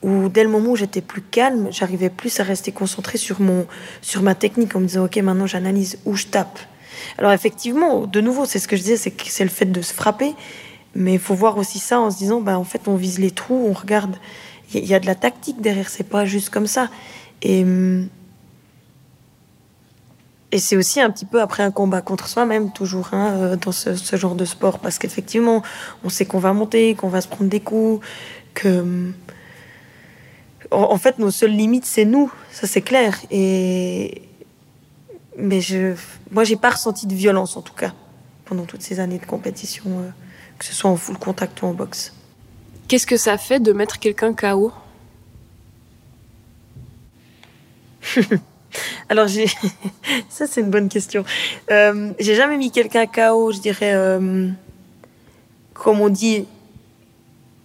où 0.02 0.28
dès 0.28 0.42
le 0.42 0.50
moment 0.50 0.70
où 0.70 0.76
j'étais 0.76 1.00
plus 1.00 1.22
calme, 1.22 1.68
j'arrivais 1.70 2.10
plus 2.10 2.38
à 2.40 2.42
rester 2.42 2.72
concentré 2.72 3.16
sur 3.16 3.40
mon, 3.40 3.66
sur 4.02 4.22
ma 4.22 4.34
technique 4.34 4.76
en 4.76 4.80
me 4.80 4.86
disant, 4.86 5.04
ok, 5.06 5.16
maintenant 5.18 5.46
j'analyse 5.46 5.98
où 6.04 6.14
je 6.14 6.26
tape. 6.26 6.58
Alors 7.16 7.32
effectivement, 7.32 8.06
de 8.06 8.20
nouveau, 8.20 8.44
c'est 8.44 8.58
ce 8.58 8.68
que 8.68 8.76
je 8.76 8.82
disais, 8.82 8.96
c'est 8.96 9.10
que 9.10 9.24
c'est 9.26 9.44
le 9.44 9.50
fait 9.50 9.66
de 9.66 9.82
se 9.82 9.94
frapper, 9.94 10.34
mais 10.94 11.14
il 11.14 11.18
faut 11.18 11.34
voir 11.34 11.58
aussi 11.58 11.78
ça 11.78 12.00
en 12.00 12.10
se 12.10 12.18
disant, 12.18 12.40
bah 12.40 12.58
en 12.58 12.64
fait, 12.64 12.88
on 12.88 12.96
vise 12.96 13.18
les 13.18 13.30
trous, 13.30 13.66
on 13.68 13.72
regarde. 13.72 14.16
Il 14.74 14.84
y, 14.84 14.94
a 14.94 15.00
de 15.00 15.06
la 15.06 15.14
tactique 15.14 15.62
derrière, 15.62 15.88
c'est 15.88 16.08
pas 16.08 16.26
juste 16.26 16.50
comme 16.50 16.66
ça. 16.66 16.90
Et 17.40 17.62
hum, 17.62 18.08
et 20.50 20.58
c'est 20.58 20.76
aussi 20.76 21.00
un 21.00 21.10
petit 21.10 21.26
peu 21.26 21.42
après 21.42 21.62
un 21.62 21.70
combat 21.70 22.00
contre 22.00 22.26
soi-même, 22.26 22.72
toujours, 22.72 23.10
hein, 23.12 23.34
euh, 23.36 23.56
dans 23.56 23.72
ce, 23.72 23.94
ce 23.94 24.16
genre 24.16 24.34
de 24.34 24.46
sport. 24.46 24.78
Parce 24.78 24.98
qu'effectivement, 24.98 25.62
on 26.04 26.08
sait 26.08 26.24
qu'on 26.24 26.38
va 26.38 26.54
monter, 26.54 26.94
qu'on 26.94 27.08
va 27.08 27.20
se 27.20 27.28
prendre 27.28 27.50
des 27.50 27.60
coups, 27.60 28.04
que. 28.54 28.80
hum, 28.80 29.14
En, 30.70 30.92
en 30.92 30.98
fait, 30.98 31.18
nos 31.18 31.30
seules 31.30 31.52
limites, 31.52 31.84
c'est 31.86 32.04
nous, 32.06 32.32
ça 32.50 32.66
c'est 32.66 32.82
clair. 32.82 33.18
Et. 33.30 34.22
Mais 35.36 35.60
je. 35.60 35.94
Moi, 36.30 36.44
j'ai 36.44 36.56
pas 36.56 36.70
ressenti 36.70 37.06
de 37.06 37.14
violence, 37.14 37.56
en 37.56 37.62
tout 37.62 37.74
cas, 37.74 37.92
pendant 38.46 38.64
toutes 38.64 38.82
ces 38.82 39.00
années 39.00 39.18
de 39.18 39.26
compétition, 39.26 39.84
euh, 39.86 40.10
que 40.58 40.64
ce 40.64 40.74
soit 40.74 40.90
en 40.90 40.96
full 40.96 41.18
contact 41.18 41.62
ou 41.62 41.66
en 41.66 41.72
boxe. 41.72 42.12
Qu'est-ce 42.88 43.06
que 43.06 43.16
ça 43.16 43.38
fait 43.38 43.60
de 43.60 43.72
mettre 43.72 43.98
quelqu'un 43.98 44.32
KO 44.32 44.72
Alors, 49.08 49.28
j'ai. 49.28 49.46
ça, 50.28 50.46
c'est 50.46 50.60
une 50.60 50.70
bonne 50.70 50.88
question. 50.88 51.24
Euh, 51.70 52.12
j'ai 52.18 52.34
jamais 52.34 52.56
mis 52.56 52.70
quelqu'un 52.70 53.06
KO, 53.06 53.52
je 53.52 53.60
dirais, 53.60 53.94
euh, 53.94 54.48
comme 55.74 56.00
on 56.00 56.08
dit, 56.08 56.46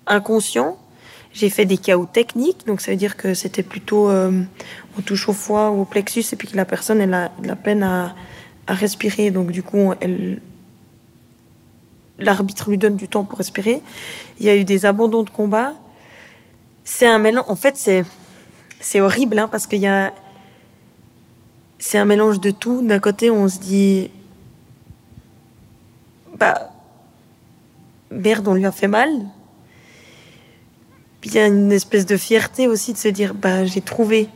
inconscient. 0.08 0.78
J'ai 1.34 1.50
fait 1.50 1.66
des 1.66 1.78
KO 1.78 2.06
techniques, 2.06 2.66
donc 2.68 2.80
ça 2.82 2.92
veut 2.92 2.98
dire 2.98 3.18
que 3.18 3.34
c'était 3.34 3.64
plutôt. 3.64 4.10
euh, 4.10 4.44
on 4.98 5.02
touche 5.02 5.28
au 5.30 5.34
foie 5.34 5.72
ou 5.72 5.82
au 5.82 5.86
plexus, 5.86 6.26
et 6.32 6.36
puis 6.36 6.48
que 6.48 6.56
la 6.56 6.66
personne, 6.66 7.02
elle 7.02 7.14
a 7.14 7.32
de 7.42 7.48
la 7.48 7.56
peine 7.56 7.82
à, 7.82 8.16
à 8.68 8.74
respirer, 8.74 9.32
donc 9.32 9.52
du 9.52 9.64
coup, 9.64 9.94
elle. 10.00 10.42
L'arbitre 12.20 12.70
lui 12.70 12.78
donne 12.78 12.96
du 12.96 13.08
temps 13.08 13.24
pour 13.24 13.38
respirer. 13.38 13.82
Il 14.40 14.46
y 14.46 14.50
a 14.50 14.56
eu 14.56 14.64
des 14.64 14.86
abandons 14.86 15.24
de 15.24 15.30
combat. 15.30 15.74
C'est 16.84 17.08
un 17.08 17.18
mélange. 17.18 17.46
En 17.48 17.56
fait, 17.56 17.76
c'est 17.78 18.04
c'est 18.80 19.00
horrible, 19.00 19.40
hein, 19.40 19.48
parce 19.48 19.66
qu'il 19.66 19.80
y 19.80 19.88
a 19.88 20.14
c'est 21.80 21.98
un 21.98 22.06
mélange 22.06 22.40
de 22.40 22.52
tout. 22.52 22.82
D'un 22.82 23.00
côté, 23.00 23.30
on 23.30 23.50
se 23.50 23.60
dit, 23.60 24.10
bah, 26.38 26.72
merde, 28.10 28.48
on 28.48 28.54
lui 28.54 28.66
a 28.66 28.72
fait 28.72 28.88
mal. 28.88 29.10
Puis 31.20 31.32
il 31.32 31.36
y 31.36 31.40
a 31.40 31.48
une 31.48 31.72
espèce 31.72 32.06
de 32.06 32.18
fierté 32.18 32.68
aussi 32.68 32.94
de 32.94 32.98
se 32.98 33.08
dire, 33.08 33.34
bah, 33.34 33.66
j'ai 33.66 33.82
trouvé 33.82 34.30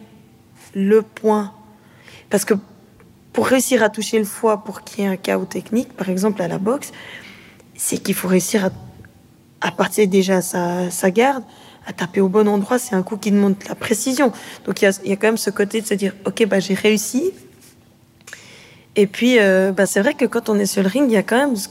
le 0.74 1.02
point. 1.02 1.54
Parce 2.30 2.46
que 2.46 2.54
pour 3.34 3.48
réussir 3.48 3.84
à 3.84 3.90
toucher 3.90 4.20
le 4.20 4.26
foie, 4.26 4.64
pour 4.64 4.82
qu'il 4.82 5.04
y 5.04 5.08
ait 5.08 5.10
un 5.10 5.16
chaos 5.16 5.46
technique, 5.46 5.94
par 5.94 6.10
exemple 6.10 6.42
à 6.42 6.48
la 6.48 6.58
boxe, 6.58 6.92
c'est 7.78 8.00
qu'il 8.00 8.16
faut 8.16 8.28
réussir 8.28 8.66
à, 8.66 8.70
à 9.62 9.72
partir 9.72 10.08
déjà 10.08 10.42
sa, 10.42 10.92
sa 10.92 11.10
garde, 11.12 11.44
à 11.86 11.94
taper 11.94 12.20
au 12.20 12.28
bon 12.28 12.48
endroit. 12.50 12.80
C'est 12.80 12.96
un 12.96 13.04
coup 13.04 13.16
qui 13.18 13.32
demande 13.32 13.58
de 13.58 13.68
la 13.70 13.76
précision. 13.76 14.34
Donc 14.66 14.82
il 14.82 14.86
y 14.86 14.88
a, 14.90 15.00
y 15.06 15.12
a 15.14 15.16
quand 15.16 15.28
même 15.28 15.38
ce 15.38 15.50
côté 15.52 15.80
de 15.82 15.86
se 15.88 15.94
dire, 15.94 16.14
ok, 16.26 16.46
bah, 16.48 16.60
j'ai 16.60 16.74
réussi. 16.74 17.32
Et 18.96 19.06
puis, 19.08 19.38
euh, 19.40 19.72
bah, 19.72 19.86
c'est 19.86 20.02
vrai 20.02 20.16
que 20.16 20.26
quand 20.26 20.50
on 20.50 20.58
est 20.58 20.66
sur 20.66 20.82
le 20.82 20.90
ring, 20.90 21.06
il 21.10 21.14
y 21.14 21.18
a 21.18 21.24
quand 21.24 21.38
même. 21.38 21.56
ce- 21.56 21.70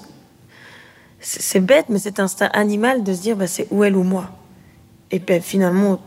C'est 1.21 1.61
bête, 1.61 1.87
mais 1.89 1.99
cet 1.99 2.21
instinct 2.21 2.51
animal 2.53 3.03
de 3.03 3.13
se 3.13 3.21
dire, 3.21 3.37
bah, 3.37 3.49
c'est 3.49 3.67
ou 3.73 3.83
elle 3.83 3.97
ou 3.97 4.05
moi. 4.05 4.31
Et 5.11 5.19
ben 5.19 5.43
finalement, 5.43 6.01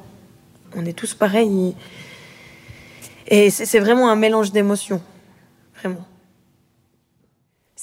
on 0.75 0.85
est 0.85 0.93
tous 0.93 1.13
pareils. 1.13 1.75
Et 3.27 3.49
c'est 3.49 3.79
vraiment 3.79 4.09
un 4.09 4.15
mélange 4.15 4.51
d'émotions. 4.51 5.01
Vraiment. 5.81 6.05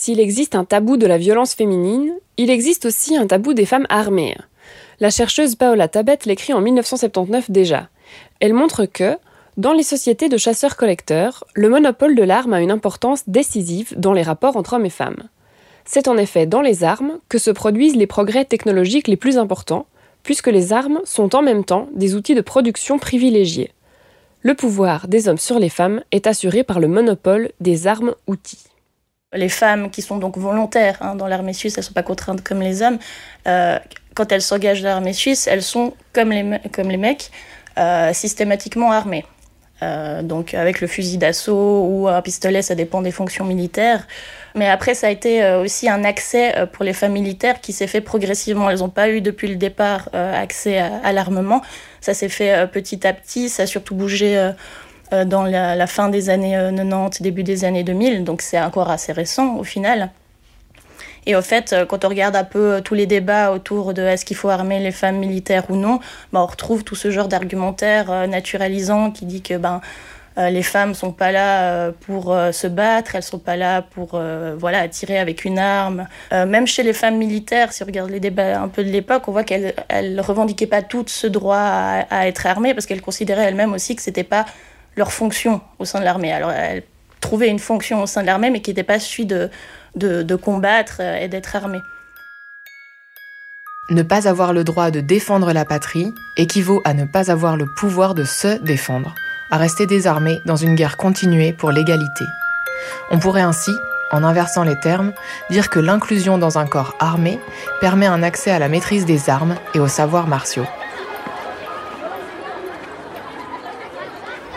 S'il 0.06 0.20
existe 0.20 0.54
un 0.54 0.64
tabou 0.64 0.96
de 0.96 1.06
la 1.08 1.18
violence 1.18 1.54
féminine, 1.54 2.12
il 2.36 2.48
existe 2.48 2.86
aussi 2.86 3.16
un 3.16 3.26
tabou 3.26 3.54
des 3.54 3.66
femmes 3.66 3.88
armées. 3.88 4.36
La 5.00 5.10
chercheuse 5.10 5.56
Paola 5.56 5.88
Tabet 5.88 6.20
l'écrit 6.26 6.52
en 6.52 6.60
1979 6.60 7.50
déjà. 7.50 7.88
Elle 8.38 8.54
montre 8.54 8.84
que, 8.86 9.18
dans 9.56 9.72
les 9.72 9.82
sociétés 9.82 10.28
de 10.28 10.36
chasseurs-collecteurs, 10.36 11.42
le 11.54 11.68
monopole 11.68 12.14
de 12.14 12.22
l'arme 12.22 12.52
a 12.52 12.60
une 12.60 12.70
importance 12.70 13.25
décisive 13.26 13.94
dans 13.98 14.12
les 14.12 14.22
rapports 14.22 14.56
entre 14.56 14.75
hommes 14.75 14.86
et 14.86 14.90
femmes. 14.90 15.25
C'est 15.84 16.06
en 16.06 16.16
effet 16.16 16.46
dans 16.46 16.62
les 16.62 16.84
armes 16.84 17.18
que 17.28 17.38
se 17.38 17.50
produisent 17.50 17.96
les 17.96 18.06
progrès 18.06 18.44
technologiques 18.44 19.08
les 19.08 19.16
plus 19.16 19.38
importants, 19.38 19.86
puisque 20.22 20.46
les 20.46 20.72
armes 20.72 21.00
sont 21.02 21.34
en 21.34 21.42
même 21.42 21.64
temps 21.64 21.88
des 21.96 22.14
outils 22.14 22.36
de 22.36 22.42
production 22.42 23.00
privilégiés. 23.00 23.72
Le 24.42 24.54
pouvoir 24.54 25.08
des 25.08 25.26
hommes 25.26 25.36
sur 25.36 25.58
les 25.58 25.68
femmes 25.68 26.04
est 26.12 26.28
assuré 26.28 26.62
par 26.62 26.78
le 26.78 26.86
monopole 26.86 27.50
des 27.58 27.88
armes-outils. 27.88 28.68
Les 29.37 29.49
femmes 29.49 29.90
qui 29.90 30.02
sont 30.02 30.16
donc 30.16 30.38
volontaires 30.38 30.97
hein, 31.00 31.14
dans 31.14 31.26
l'armée 31.26 31.52
suisse, 31.52 31.75
elles 31.76 31.83
ne 31.83 31.87
sont 31.87 31.93
pas 31.93 32.02
contraintes 32.02 32.43
comme 32.43 32.61
les 32.61 32.83
hommes. 32.83 32.99
Euh, 33.47 33.78
quand 34.14 34.33
elles 34.33 34.43
s'engagent 34.43 34.83
dans 34.83 34.88
l'armée 34.88 35.12
suisse, 35.12 35.47
elles 35.47 35.62
sont 35.62 35.93
comme 36.12 36.31
les, 36.31 36.43
me- 36.43 36.59
comme 36.73 36.88
les 36.88 36.97
mecs, 36.97 37.31
euh, 37.78 38.12
systématiquement 38.12 38.93
armées. 38.93 39.25
Euh, 39.83 40.23
donc 40.23 40.55
avec 40.55 40.81
le 40.81 40.87
fusil 40.87 41.19
d'assaut 41.19 41.85
ou 41.87 42.09
un 42.09 42.23
pistolet, 42.23 42.62
ça 42.62 42.75
dépend 42.75 43.02
des 43.02 43.11
fonctions 43.11 43.45
militaires. 43.45 44.07
Mais 44.55 44.69
après, 44.71 44.95
ça 44.95 45.09
a 45.09 45.11
été 45.11 45.45
aussi 45.62 45.87
un 45.87 46.02
accès 46.02 46.55
pour 46.73 46.83
les 46.83 46.95
femmes 46.95 47.12
militaires 47.12 47.61
qui 47.61 47.75
s'est 47.75 47.87
fait 47.87 48.00
progressivement. 48.00 48.71
Elles 48.71 48.78
n'ont 48.78 48.88
pas 48.88 49.11
eu 49.11 49.21
depuis 49.21 49.49
le 49.49 49.57
départ 49.57 50.09
accès 50.14 50.78
à, 50.78 50.93
à 51.05 51.12
l'armement. 51.12 51.61
Ça 52.00 52.14
s'est 52.14 52.31
fait 52.31 52.66
petit 52.69 53.07
à 53.07 53.12
petit. 53.12 53.50
Ça 53.50 53.64
a 53.64 53.66
surtout 53.66 53.95
bougé 53.95 54.52
dans 55.12 55.44
la, 55.44 55.86
fin 55.86 56.08
des 56.08 56.30
années 56.30 56.56
euh, 56.56 56.70
90, 56.70 57.22
début 57.22 57.42
des 57.42 57.64
années 57.64 57.84
2000. 57.84 58.25
Donc 58.25 58.42
c'est 58.42 58.60
encore 58.60 58.90
assez 58.90 59.12
récent 59.12 59.56
au 59.56 59.64
final. 59.64 60.10
Et 61.26 61.34
au 61.34 61.42
fait, 61.42 61.72
euh, 61.72 61.86
quand 61.86 62.04
on 62.04 62.08
regarde 62.08 62.36
un 62.36 62.44
peu 62.44 62.75
euh, 62.75 62.80
tous 62.80 62.94
les 62.94 63.06
débats 63.06 63.50
autour 63.50 63.94
de 63.94 64.02
est-ce 64.02 64.25
qu'il 64.25 64.36
faut 64.36 64.48
armer 64.48 64.78
les 64.78 64.92
femmes 64.92 65.18
militaires 65.18 65.64
ou 65.70 65.76
non, 65.76 65.98
bah, 66.32 66.40
on 66.40 66.46
retrouve 66.46 66.84
tout 66.84 66.94
ce 66.94 67.10
genre 67.10 67.26
d'argumentaire 67.26 68.10
euh, 68.10 68.26
naturalisant 68.28 69.10
qui 69.10 69.26
dit 69.26 69.42
que 69.42 69.54
ben, 69.54 69.80
euh, 70.38 70.50
les 70.50 70.62
femmes 70.62 70.94
sont 70.94 71.12
pas 71.12 71.32
là 71.32 71.62
euh, 71.62 71.92
pour 72.02 72.32
euh, 72.32 72.52
se 72.52 72.66
battre, 72.66 73.14
elles 73.14 73.22
sont 73.22 73.38
pas 73.38 73.56
là 73.56 73.80
pour 73.80 74.10
euh, 74.14 74.54
voilà 74.58 74.86
tirer 74.86 75.18
avec 75.18 75.44
une 75.46 75.58
arme. 75.58 76.06
Euh, 76.32 76.44
même 76.44 76.66
chez 76.66 76.82
les 76.82 76.92
femmes 76.92 77.16
militaires, 77.16 77.72
si 77.72 77.82
on 77.82 77.86
regarde 77.86 78.10
les 78.10 78.20
débats 78.20 78.60
un 78.60 78.68
peu 78.68 78.84
de 78.84 78.90
l'époque, 78.90 79.22
on 79.28 79.32
voit 79.32 79.44
qu'elles 79.44 79.75
elles 79.88 80.20
revendiquaient 80.20 80.66
pas 80.66 80.82
toutes 80.82 81.08
ce 81.08 81.26
droit 81.26 81.56
à, 81.56 82.00
à 82.10 82.26
être 82.26 82.46
armées 82.46 82.75
parce 82.75 82.84
qu'elles 82.84 83.00
considéraient 83.00 83.44
elles-mêmes 83.44 83.72
aussi 83.72 83.96
que 83.96 84.02
c'était 84.02 84.25
pas 84.25 84.44
leur 84.97 85.12
fonction 85.12 85.61
au 85.79 85.85
sein 85.85 86.00
de 86.00 86.05
l'armée. 86.05 86.33
Alors, 86.33 86.50
elles 86.50 86.83
trouvaient 87.21 87.49
une 87.49 87.59
fonction 87.59 88.03
au 88.03 88.07
sein 88.07 88.23
de 88.23 88.26
l'armée, 88.26 88.50
mais 88.50 88.61
qui 88.61 88.71
n'était 88.71 88.83
pas 88.83 88.99
celui 88.99 89.26
de, 89.26 90.37
combattre 90.37 91.00
et 91.00 91.29
d'être 91.29 91.57
armée. 91.57 91.81
Ne 93.91 94.03
pas 94.03 94.29
avoir 94.29 94.53
le 94.53 94.65
droit 94.65 94.91
de 94.91 95.00
défendre 95.00 95.53
la 95.53 95.65
patrie 95.65 96.12
équivaut 96.37 96.83
à 96.85 96.93
ne 96.93 97.05
pas 97.05 97.31
avoir 97.31 97.57
le 97.57 97.67
pouvoir 97.76 98.15
de 98.15 98.25
se 98.25 98.61
défendre, 98.62 99.15
à 99.50 99.59
rester 99.59 99.87
désarmé 99.87 100.41
dans 100.45 100.57
une 100.57 100.75
guerre 100.75 100.97
continuée 100.97 101.53
pour 101.53 101.71
l'égalité. 101.71 102.25
On 103.11 103.19
pourrait 103.19 103.43
ainsi, 103.43 103.71
en 104.11 104.25
inversant 104.25 104.65
les 104.65 104.79
termes, 104.79 105.12
dire 105.50 105.71
que 105.71 105.79
l'inclusion 105.79 106.37
dans 106.37 106.59
un 106.59 106.67
corps 106.67 106.97
armé 106.99 107.38
permet 107.81 108.07
un 108.07 108.23
accès 108.25 108.50
à 108.50 108.59
la 108.59 108.69
maîtrise 108.69 109.07
des 109.07 109.31
armes 109.31 109.55
et 109.75 109.79
aux 109.79 109.88
savoirs 109.88 110.26
martiaux. 110.26 110.67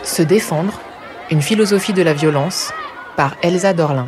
Se 0.10 0.24
défendre, 0.24 0.82
une 1.30 1.44
philosophie 1.44 1.94
de 1.94 2.02
la 2.02 2.14
violence, 2.14 2.74
par 3.16 3.38
Elsa 3.44 3.74
Dorlin. 3.74 4.08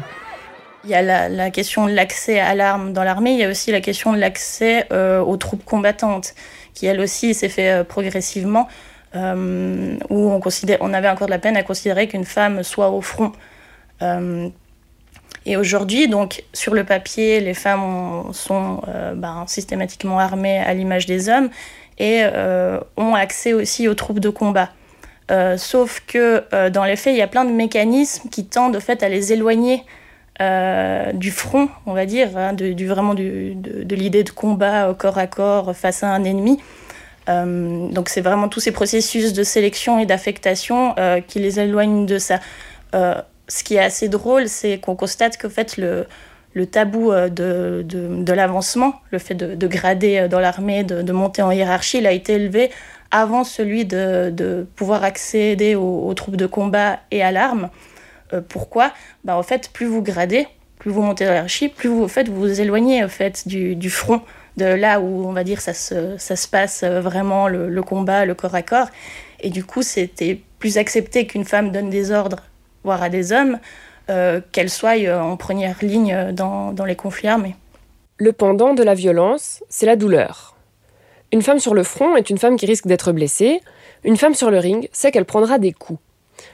Il 0.84 0.89
y 0.89 0.96
a 0.96 1.29
la, 1.29 1.51
question 1.51 1.86
de 1.86 1.91
l'accès 1.91 2.39
à 2.39 2.55
l'arme 2.55 2.91
dans 2.91 3.03
l'armée, 3.03 3.34
il 3.34 3.38
y 3.38 3.43
a 3.43 3.50
aussi 3.50 3.72
la 3.72 3.81
question 3.81 4.12
de 4.12 4.17
l'accès 4.17 4.88
euh, 4.91 5.20
aux 5.20 5.38
troupes 5.38 5.63
combattantes, 5.63 6.34
qui 6.74 6.88
elle 6.88 7.00
aussi 7.01 7.36
s'est 7.36 7.50
fait 7.50 7.70
euh, 7.70 7.84
progressivement, 7.84 8.67
euh, 9.15 9.96
où 10.10 10.31
on, 10.31 10.39
considère, 10.39 10.79
on 10.81 10.91
avait 10.91 11.08
encore 11.08 11.27
de 11.27 11.31
la 11.31 11.38
peine 11.38 11.55
à 11.55 11.62
considérer 11.62 12.08
qu'une 12.08 12.25
femme 12.25 12.63
soit 12.63 12.89
au 12.89 13.01
front. 13.01 13.31
Et 15.46 15.55
aujourd'hui, 15.55 16.08
donc, 16.08 16.43
sur 16.51 16.74
le 16.74 16.84
papier, 16.84 17.41
les 17.41 17.53
femmes 17.53 17.84
ont- 17.84 18.34
sont 18.34 18.81
ben, 19.15 19.43
systématiquement 19.46 20.17
armées 20.17 20.58
à 20.58 20.74
l'image 20.74 21.05
des 21.05 21.29
hommes 21.29 21.50
et 22.00 22.24
ont 22.98 23.13
accès 23.13 23.53
aussi 23.53 23.88
aux 23.88 23.93
troupes 23.93 24.20
de 24.20 24.29
combat. 24.29 24.70
Euh, 25.32 25.56
sauf 25.58 26.04
que 26.06 26.44
euh, 26.54 26.70
dans 26.70 26.84
les 26.84 26.96
faits, 26.96 27.14
il 27.14 27.18
y 27.18 27.22
a 27.22 27.28
plein 27.28 27.46
de 27.46 27.52
mécanismes 27.52 28.30
qui 28.30 28.46
tendent 28.46 28.76
au 28.76 28.80
fait 28.82 29.02
à 29.02 29.08
les 29.08 29.32
éloigner 29.32 29.84
euh, 30.42 31.14
du 31.14 31.32
front, 31.32 31.70
on 31.86 31.94
va 31.94 32.06
dire, 32.06 32.36
hein, 32.36 32.54
de, 32.54 32.86
vraiment 32.86 33.14
de, 33.14 33.96
l'idée 33.96 34.24
de 34.24 34.30
combat 34.30 34.90
au 34.90 34.94
corps 34.94 35.18
à 35.18 35.28
corps 35.28 35.76
face 35.76 36.04
à 36.04 36.10
un 36.10 36.24
ennemi. 36.24 36.60
Donc 37.28 38.10
c'est 38.10 38.20
vraiment 38.20 38.50
tous 38.50 38.60
ces 38.60 38.74
processus 38.74 39.32
de 39.32 39.44
sélection 39.44 40.00
et 40.00 40.06
d'affectation 40.06 40.96
qui 41.28 41.40
les 41.40 41.62
éloignent 41.62 42.06
de 42.06 42.18
ça. 42.18 42.42
Ce 42.94 43.64
qui 43.64 43.76
est 43.76 43.80
assez 43.80 44.10
drôle, 44.10 44.50
c'est 44.50 44.80
qu'on 44.80 44.98
constate 44.98 45.38
qu'en 45.38 45.50
fait 45.50 45.78
le, 45.78 46.66
tabou 46.66 47.14
de, 47.14 47.86
de, 47.86 48.34
l'avancement, 48.34 48.96
le 49.12 49.20
fait 49.20 49.36
de, 49.36 49.56
de 49.56 49.68
grader 49.68 50.28
dans 50.30 50.42
l'armée, 50.42 50.84
de 50.84 51.12
monter 51.14 51.42
en 51.42 51.52
hiérarchie, 51.52 52.00
il 52.00 52.08
a 52.08 52.12
été 52.12 52.34
élevé 52.34 52.70
avant 53.12 53.44
celui 53.44 53.86
de, 53.86 54.65
pouvoir 54.75 55.03
accéder 55.03 55.75
aux, 55.75 56.13
troupes 56.13 56.38
de 56.38 56.46
combat 56.46 57.00
et 57.12 57.22
à 57.22 57.32
l'arme. 57.32 57.70
Euh, 58.34 58.41
pourquoi? 58.48 58.91
Bah, 59.24 59.36
En 59.36 59.44
fait, 59.44 59.70
plus 59.72 59.86
vous 59.86 60.01
gradez, 60.01 60.48
plus 60.80 60.91
vous 60.91 61.01
montez 61.01 61.25
dans 61.25 61.32
la 61.32 61.36
hiérarchie, 61.38 61.70
plus 61.70 61.89
vous, 61.89 62.03
en 62.03 62.08
vous 62.08 62.39
vous 62.39 62.62
éloignez 62.62 63.03
en 63.03 63.10
fait, 63.10 63.48
du, 63.48 63.89
front, 63.89 64.22
de 64.58 64.65
là 64.65 65.00
où 65.00 65.27
on 65.27 65.34
va 65.34 65.44
dire 65.44 65.62
ça 65.62 65.74
se, 65.74 66.18
ça 66.18 66.36
se 66.36 66.48
passe 66.48 66.84
euh, 66.84 67.01
vraiment, 67.01 67.48
le, 67.48 67.82
combat, 67.84 68.25
le 68.25 68.34
corps 68.34 68.56
à 68.56 68.62
corps. 68.62 68.88
Et 69.41 69.50
du 69.50 69.63
coup, 69.63 69.82
c'était 69.82 70.39
plus 70.60 70.77
accepté 70.77 71.25
qu'une 71.25 71.46
femme 71.46 71.72
donne 71.72 71.89
des 71.89 72.12
ordres, 72.12 72.44
voire 72.84 73.03
à 73.03 73.10
des 73.10 73.34
hommes, 73.34 73.60
euh, 74.10 74.39
qu'elle 74.51 74.70
soit 74.70 74.96
en 75.12 75.36
première 75.36 75.84
ligne 75.84 76.32
dans, 76.32 76.72
dans 76.72 76.86
les 76.86 76.96
conflits 76.96 77.27
armés. 77.27 77.56
Le 78.18 78.34
pendant 78.34 78.75
de 78.75 78.84
la 78.84 78.94
violence, 78.94 79.63
c'est 79.68 79.88
la 79.88 79.96
douleur. 79.96 80.56
Une 81.34 81.42
femme 81.42 81.60
sur 81.60 81.74
le 81.74 81.84
front 81.84 82.16
est 82.16 82.30
une 82.30 82.38
femme 82.38 82.58
qui 82.58 82.65
risque 82.65 82.88
d'être 82.88 83.12
blessée. 83.13 83.62
Une 84.04 84.17
femme 84.17 84.34
sur 84.36 84.52
le 84.52 84.60
ring 84.60 84.89
sait 84.91 85.12
qu'elle 85.12 85.26
prendra 85.26 85.60
des 85.60 85.72
coups. 85.72 86.00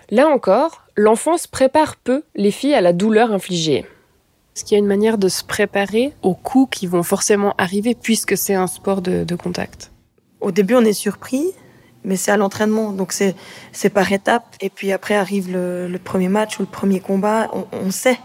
Là 0.10 0.28
encore, 0.28 0.84
l'enfance 0.96 1.48
prépare 1.48 1.96
peu 1.96 2.24
les 2.36 2.52
filles 2.52 2.76
à 2.76 2.82
la 2.82 2.94
douleur 2.94 3.32
infligée. 3.32 3.86
Est-ce 4.56 4.66
qu'il 4.66 4.76
y 4.76 4.76
a 4.76 4.80
une 4.80 4.88
manière 4.88 5.18
de 5.18 5.30
se 5.30 5.44
préparer 5.44 6.13
aux 6.22 6.34
coups 6.34 6.80
qui 6.80 6.88
vont 6.88 7.04
forcément 7.04 7.54
arriver 7.58 7.96
puisque 7.96 8.38
c'est 8.38 8.56
un 8.56 8.68
sport 8.68 9.02
de, 9.02 9.24
de 9.24 9.36
contact? 9.36 9.92
Au 10.42 10.52
début, 10.52 10.76
on 10.76 10.86
est 10.86 10.94
surpris, 10.94 11.46
mais 12.04 12.16
c'est 12.16 12.32
à 12.32 12.38
l'entraînement, 12.38 12.92
donc 12.92 13.12
c'est 13.12 13.36
c'est 13.72 13.90
par 13.90 14.12
étapes. 14.12 14.56
Et 14.62 14.70
puis 14.70 14.92
après 14.92 15.16
arrive 15.16 15.52
le, 15.52 15.88
le 15.88 16.00
premier 16.00 16.28
match 16.28 16.60
ou 16.60 16.63
le 16.63 16.68
premier 16.68 17.00
combat. 17.00 17.50
On, 17.54 17.66
on 17.72 17.92
sait, 17.92 18.20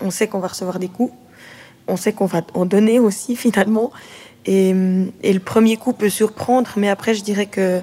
on 0.00 0.10
sait 0.10 0.26
qu'on 0.28 0.40
va 0.40 0.48
recevoir 0.48 0.78
des 0.78 0.88
coups, 0.88 1.12
on 1.88 1.96
sait 1.96 2.12
qu'on 2.12 2.26
va 2.26 2.42
en 2.54 2.66
donner 2.66 2.98
aussi 2.98 3.36
finalement. 3.44 3.92
Et, 4.46 4.74
et 5.22 5.32
le 5.32 5.40
premier 5.40 5.76
coup 5.76 5.92
peut 5.92 6.10
surprendre, 6.10 6.70
mais 6.76 6.88
après, 6.88 7.14
je 7.14 7.22
dirais 7.22 7.46
que 7.46 7.80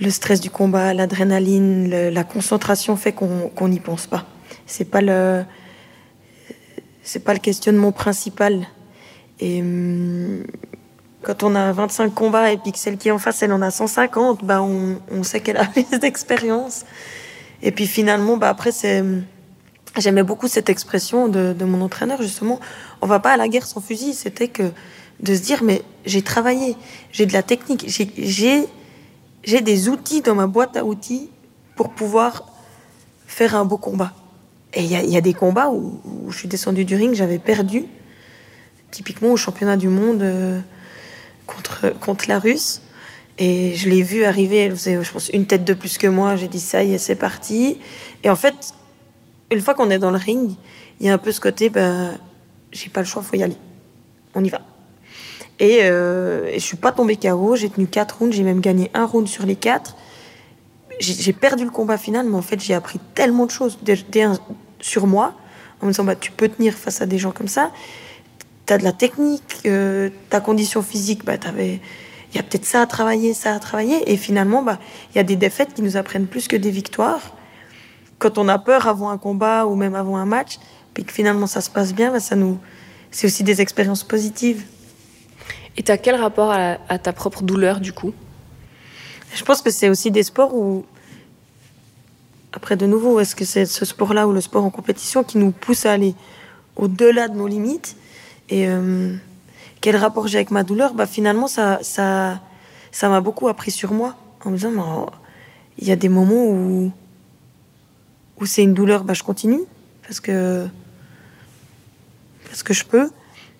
le 0.00 0.10
stress 0.10 0.40
du 0.40 0.50
combat, 0.50 0.94
l'adrénaline, 0.94 1.90
la 1.90 2.24
concentration 2.24 2.96
fait 2.96 3.12
qu'on 3.12 3.68
n'y 3.68 3.80
pense 3.80 4.06
pas. 4.06 4.24
C'est 4.66 4.84
pas 4.84 5.00
le 5.00 5.44
c'est 7.02 7.24
pas 7.24 7.32
le 7.32 7.40
questionnement 7.40 7.92
principal. 7.92 8.66
Et 9.40 9.60
hum, 9.60 10.44
quand 11.22 11.42
on 11.42 11.54
a 11.54 11.72
25 11.72 12.14
combats 12.14 12.52
et 12.52 12.56
puis 12.56 12.72
que 12.72 12.78
celle 12.78 12.96
qui 12.96 13.08
est 13.08 13.10
en 13.10 13.18
face, 13.18 13.42
elle 13.42 13.52
en 13.52 13.62
a 13.62 13.70
150, 13.70 14.44
bah 14.44 14.62
on, 14.62 14.98
on 15.10 15.22
sait 15.22 15.40
qu'elle 15.40 15.56
a 15.56 15.64
plus 15.74 15.98
d'expérience. 15.98 16.84
Et 17.62 17.72
puis 17.72 17.86
finalement, 17.86 18.36
bah 18.36 18.48
après, 18.48 18.72
c'est. 18.72 19.02
J'aimais 19.98 20.22
beaucoup 20.22 20.46
cette 20.46 20.68
expression 20.68 21.28
de, 21.28 21.64
mon 21.64 21.80
entraîneur, 21.82 22.22
justement. 22.22 22.60
On 23.00 23.06
va 23.06 23.18
pas 23.18 23.32
à 23.32 23.36
la 23.36 23.48
guerre 23.48 23.66
sans 23.66 23.80
fusil. 23.80 24.14
C'était 24.14 24.48
que 24.48 24.70
de 25.20 25.34
se 25.34 25.40
dire, 25.40 25.62
mais 25.62 25.82
j'ai 26.06 26.22
travaillé, 26.22 26.76
j'ai 27.12 27.26
de 27.26 27.32
la 27.32 27.42
technique, 27.42 27.84
j'ai- 27.86 28.66
des 29.62 29.88
outils 29.88 30.22
dans 30.22 30.34
ma 30.34 30.46
boîte 30.46 30.76
à 30.76 30.84
outils 30.84 31.28
pour 31.76 31.90
pouvoir 31.90 32.46
faire 33.26 33.54
un 33.54 33.64
beau 33.64 33.78
combat. 33.78 34.12
Et 34.72 34.84
il 34.84 34.90
y 34.90 35.16
a, 35.16 35.20
des 35.20 35.34
combats 35.34 35.70
où, 35.70 36.00
où 36.04 36.30
je 36.30 36.38
suis 36.38 36.48
descendue 36.48 36.84
du 36.84 36.94
ring, 36.94 37.12
j'avais 37.14 37.40
perdu, 37.40 37.86
typiquement 38.92 39.32
au 39.32 39.36
championnat 39.36 39.76
du 39.76 39.88
monde 39.88 40.22
euh, 40.22 40.60
contre, 41.46 41.92
contre 41.98 42.26
la 42.28 42.38
Russe. 42.38 42.80
Et 43.38 43.74
je 43.74 43.88
l'ai 43.88 44.02
vue 44.02 44.24
arriver, 44.24 44.58
elle 44.58 44.76
faisait, 44.76 45.02
je 45.02 45.10
pense, 45.10 45.28
une 45.30 45.46
tête 45.46 45.64
de 45.64 45.74
plus 45.74 45.98
que 45.98 46.06
moi. 46.06 46.36
J'ai 46.36 46.46
dit, 46.46 46.60
ça 46.60 46.84
y 46.84 46.94
est, 46.94 46.98
c'est 46.98 47.16
parti. 47.16 47.78
Et 48.22 48.30
en 48.30 48.36
fait, 48.36 48.54
une 49.50 49.60
fois 49.60 49.74
qu'on 49.74 49.90
est 49.90 49.98
dans 49.98 50.10
le 50.10 50.16
ring, 50.18 50.52
il 51.00 51.06
y 51.06 51.10
a 51.10 51.14
un 51.14 51.18
peu 51.18 51.32
ce 51.32 51.40
côté, 51.40 51.70
ben, 51.70 52.18
j'ai 52.72 52.88
pas 52.88 53.00
le 53.00 53.06
choix, 53.06 53.22
faut 53.22 53.36
y 53.36 53.42
aller. 53.42 53.56
On 54.34 54.44
y 54.44 54.48
va. 54.48 54.60
Et, 55.58 55.80
euh, 55.82 56.52
je 56.54 56.58
suis 56.58 56.76
pas 56.76 56.92
tombée 56.92 57.16
KO, 57.16 57.56
j'ai 57.56 57.68
tenu 57.68 57.86
quatre 57.86 58.18
rounds, 58.18 58.34
j'ai 58.34 58.42
même 58.42 58.60
gagné 58.60 58.90
un 58.94 59.04
round 59.06 59.28
sur 59.28 59.44
les 59.44 59.56
quatre. 59.56 59.96
J'ai 61.00 61.14
j'ai 61.14 61.32
perdu 61.32 61.64
le 61.64 61.70
combat 61.70 61.98
final, 61.98 62.26
mais 62.26 62.36
en 62.36 62.42
fait, 62.42 62.60
j'ai 62.60 62.74
appris 62.74 62.98
tellement 63.14 63.46
de 63.46 63.50
choses 63.50 63.78
sur 64.80 65.06
moi, 65.06 65.34
en 65.80 65.86
me 65.86 65.90
disant, 65.92 66.04
bah, 66.04 66.16
tu 66.16 66.30
peux 66.30 66.48
tenir 66.48 66.74
face 66.74 67.00
à 67.00 67.06
des 67.06 67.18
gens 67.18 67.32
comme 67.32 67.48
ça. 67.48 67.70
Tu 68.66 68.72
as 68.72 68.78
de 68.78 68.84
la 68.84 68.92
technique, 68.92 69.60
euh, 69.66 70.10
ta 70.28 70.40
condition 70.40 70.82
physique, 70.82 71.24
bah, 71.24 71.38
t'avais- 71.38 71.80
il 72.32 72.36
y 72.36 72.38
a 72.38 72.42
peut-être 72.42 72.64
ça 72.66 72.82
à 72.82 72.86
travailler, 72.86 73.34
ça 73.34 73.54
à 73.54 73.58
travailler. 73.58 74.10
Et 74.12 74.16
finalement, 74.16 74.62
bah, 74.62 74.78
il 75.12 75.16
y 75.16 75.20
a 75.20 75.24
des 75.24 75.36
défaites 75.36 75.74
qui 75.74 75.82
nous 75.82 75.96
apprennent 75.96 76.26
plus 76.26 76.48
que 76.48 76.56
des 76.56 76.70
victoires. 76.70 77.34
Quand 78.20 78.38
on 78.38 78.46
a 78.46 78.58
peur 78.58 78.86
avant 78.86 79.10
un 79.10 79.18
combat 79.18 79.66
ou 79.66 79.74
même 79.74 79.96
avant 79.96 80.16
un 80.16 80.26
match, 80.26 80.60
puis 80.94 81.04
que 81.04 81.12
finalement 81.12 81.48
ça 81.48 81.60
se 81.60 81.70
passe 81.70 81.92
bien, 81.92 82.12
bah, 82.12 82.20
ça 82.20 82.36
nous, 82.36 82.58
c'est 83.10 83.26
aussi 83.26 83.42
des 83.42 83.60
expériences 83.60 84.04
positives. 84.04 84.64
Et 85.76 85.82
t'as 85.82 85.96
quel 85.96 86.14
rapport 86.14 86.52
à, 86.52 86.76
à 86.88 86.98
ta 86.98 87.12
propre 87.12 87.42
douleur 87.42 87.80
du 87.80 87.92
coup? 87.92 88.12
Je 89.34 89.42
pense 89.42 89.62
que 89.62 89.70
c'est 89.70 89.88
aussi 89.88 90.10
des 90.10 90.22
sports 90.22 90.54
où, 90.54 90.84
après 92.52 92.76
de 92.76 92.86
nouveau, 92.86 93.20
est-ce 93.20 93.34
que 93.34 93.44
c'est 93.44 93.64
ce 93.64 93.84
sport-là 93.84 94.28
ou 94.28 94.32
le 94.32 94.40
sport 94.40 94.64
en 94.64 94.70
compétition 94.70 95.24
qui 95.24 95.38
nous 95.38 95.52
pousse 95.52 95.86
à 95.86 95.92
aller 95.92 96.14
au-delà 96.76 97.28
de 97.28 97.36
nos 97.36 97.46
limites? 97.46 97.96
Et 98.48 98.68
euh, 98.68 99.14
quel 99.80 99.96
rapport 99.96 100.26
j'ai 100.26 100.38
avec 100.38 100.50
ma 100.50 100.62
douleur? 100.62 100.94
Bah, 100.94 101.06
Finalement, 101.06 101.46
ça 101.46 101.78
ça 101.82 102.40
ça 102.90 103.08
m'a 103.08 103.20
beaucoup 103.20 103.48
appris 103.48 103.70
sur 103.70 103.92
moi 103.92 104.16
en 104.44 104.50
me 104.50 104.56
disant, 104.56 104.72
oh, 104.78 105.06
il 105.78 105.86
y 105.88 105.92
a 105.92 105.96
des 105.96 106.08
moments 106.08 106.44
où, 106.44 106.92
où 108.40 108.46
c'est 108.46 108.62
une 108.62 108.74
douleur, 108.74 109.04
bah, 109.04 109.14
je 109.14 109.22
continue 109.22 109.60
parce 110.02 110.20
que, 110.20 110.66
parce 112.44 112.62
que 112.62 112.74
je 112.74 112.84
peux. 112.84 113.10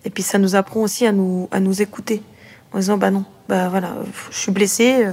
Et 0.03 0.09
puis 0.09 0.23
ça 0.23 0.39
nous 0.39 0.55
apprend 0.55 0.81
aussi 0.81 1.05
à 1.05 1.11
nous, 1.11 1.47
à 1.51 1.59
nous 1.59 1.81
écouter 1.81 2.23
en 2.73 2.79
disant, 2.79 2.97
bah 2.97 3.11
non, 3.11 3.25
bah 3.47 3.69
voilà, 3.69 3.95
je 4.31 4.37
suis 4.37 4.51
blessée. 4.51 5.05
euh, 5.05 5.11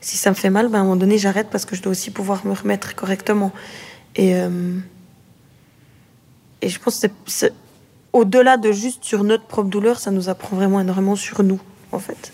si 0.00 0.16
ça 0.16 0.30
me 0.30 0.34
fait 0.34 0.50
mal, 0.50 0.68
ben, 0.68 0.78
à 0.78 0.80
un 0.80 0.84
moment 0.84 0.96
donné, 0.96 1.18
j'arrête 1.18 1.48
parce 1.50 1.64
que 1.64 1.74
je 1.74 1.82
dois 1.82 1.92
aussi 1.92 2.10
pouvoir 2.10 2.46
me 2.46 2.52
remettre 2.52 2.94
correctement. 2.94 3.52
Et, 4.14 4.34
euh, 4.36 4.78
et 6.62 6.68
je 6.68 6.78
pense 6.78 7.00
que 7.00 7.08
c'est 7.26 7.52
au-delà 8.12 8.56
de 8.56 8.72
juste 8.72 9.04
sur 9.04 9.24
notre 9.24 9.44
propre 9.44 9.68
douleur, 9.68 9.98
ça 9.98 10.10
nous 10.10 10.28
apprend 10.28 10.56
vraiment 10.56 10.80
énormément 10.80 11.16
sur 11.16 11.42
nous, 11.42 11.60
en 11.92 11.98
fait. 11.98 12.32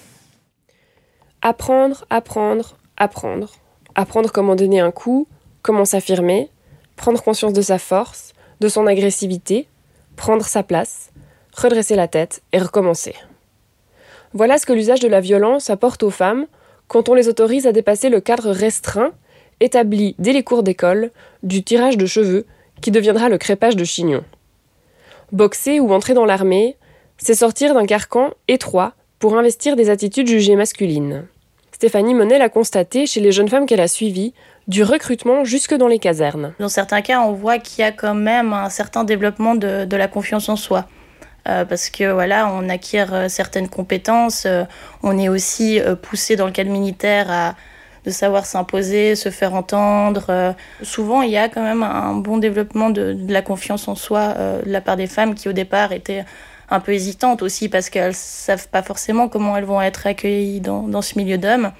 Apprendre, 1.42 2.04
apprendre, 2.10 2.76
apprendre. 2.96 3.52
Apprendre 3.94 4.30
comment 4.32 4.56
donner 4.56 4.80
un 4.80 4.90
coup, 4.90 5.26
comment 5.62 5.84
s'affirmer, 5.84 6.50
prendre 6.96 7.22
conscience 7.22 7.52
de 7.52 7.62
sa 7.62 7.78
force, 7.78 8.32
de 8.60 8.68
son 8.68 8.86
agressivité, 8.86 9.68
prendre 10.16 10.44
sa 10.44 10.62
place, 10.62 11.10
redresser 11.54 11.96
la 11.96 12.08
tête 12.08 12.42
et 12.52 12.58
recommencer. 12.58 13.14
Voilà 14.32 14.58
ce 14.58 14.66
que 14.66 14.72
l'usage 14.72 15.00
de 15.00 15.08
la 15.08 15.20
violence 15.20 15.70
apporte 15.70 16.02
aux 16.02 16.10
femmes 16.10 16.46
quand 16.88 17.08
on 17.08 17.14
les 17.14 17.28
autorise 17.28 17.66
à 17.66 17.72
dépasser 17.72 18.08
le 18.08 18.20
cadre 18.20 18.50
restreint 18.50 19.12
établie 19.60 20.14
dès 20.18 20.32
les 20.32 20.42
cours 20.42 20.62
d'école 20.62 21.10
du 21.42 21.62
tirage 21.62 21.96
de 21.96 22.06
cheveux 22.06 22.46
qui 22.80 22.90
deviendra 22.90 23.28
le 23.28 23.38
crépage 23.38 23.76
de 23.76 23.84
chignon. 23.84 24.24
Boxer 25.32 25.80
ou 25.80 25.92
entrer 25.92 26.14
dans 26.14 26.26
l'armée, 26.26 26.76
c'est 27.18 27.34
sortir 27.34 27.74
d'un 27.74 27.86
carcan 27.86 28.30
étroit 28.48 28.92
pour 29.18 29.38
investir 29.38 29.76
des 29.76 29.88
attitudes 29.88 30.28
jugées 30.28 30.56
masculines. 30.56 31.26
Stéphanie 31.72 32.14
Monet 32.14 32.38
l'a 32.38 32.48
constaté 32.48 33.06
chez 33.06 33.20
les 33.20 33.32
jeunes 33.32 33.48
femmes 33.48 33.66
qu'elle 33.66 33.80
a 33.80 33.88
suivies, 33.88 34.34
du 34.68 34.82
recrutement 34.82 35.44
jusque 35.44 35.74
dans 35.74 35.88
les 35.88 35.98
casernes. 35.98 36.54
Dans 36.58 36.68
certains 36.68 37.02
cas, 37.02 37.20
on 37.20 37.32
voit 37.32 37.58
qu'il 37.58 37.84
y 37.84 37.86
a 37.86 37.92
quand 37.92 38.14
même 38.14 38.52
un 38.52 38.70
certain 38.70 39.04
développement 39.04 39.54
de, 39.54 39.96
la 39.96 40.08
confiance 40.08 40.48
en 40.48 40.56
soi. 40.56 40.86
Euh, 41.46 41.66
parce 41.66 41.90
que 41.90 42.10
voilà, 42.10 42.48
on 42.48 42.70
acquiert 42.70 43.12
euh, 43.12 43.28
certaines 43.28 43.68
compétences, 43.68 44.44
euh, 44.46 44.64
on 45.02 45.18
est 45.18 45.28
aussi 45.28 45.78
poussé 46.00 46.36
dans 46.36 46.46
le 46.46 46.52
cadre 46.52 46.70
militaire 46.70 47.30
à 47.30 47.54
de 48.06 48.10
savoir 48.10 48.44
s'imposer, 48.44 49.14
se 49.14 49.30
faire 49.30 49.54
entendre. 49.54 50.54
souvent, 50.82 51.22
il 51.22 51.30
y 51.30 51.38
a 51.38 51.48
quand 51.48 51.62
même 51.62 51.82
un 51.82 52.12
bon 52.14 52.36
développement 52.36 52.90
de, 52.90 53.16
la 53.28 53.40
confiance 53.40 53.88
en 53.88 53.94
soi 53.94 54.34
de 54.34 54.70
la 54.70 54.82
part 54.82 54.98
des 54.98 55.06
femmes 55.06 55.34
qui 55.34 55.48
au 55.48 55.54
départ 55.54 55.90
étaient 55.92 56.26
un 56.68 56.80
peu 56.80 56.92
hésitantes 56.92 57.40
aussi 57.40 57.70
parce 57.70 57.88
qu'elles 57.88 58.12
savent 58.12 58.68
pas 58.68 58.82
forcément 58.82 59.28
comment 59.28 59.56
elles 59.56 59.64
vont 59.64 59.80
être 59.80 60.06
accueillies 60.06 60.60
dans 60.60 61.00
ce 61.00 61.18
milieu 61.18 61.38
d'hommes 61.38 61.72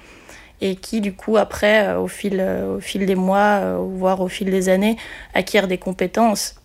et 0.61 0.75
qui 0.75 1.01
du 1.01 1.13
coup 1.13 1.37
après 1.37 1.95
au 1.95 2.07
fil 2.07 2.41
au 2.41 2.79
fil 2.79 3.05
des 3.05 3.15
mois 3.15 3.77
voire 3.77 4.21
au 4.21 4.27
fil 4.27 4.49
des 4.49 4.69
années 4.69 4.97
acquièrent 5.33 5.67
des 5.67 5.77
compétences 5.77 6.55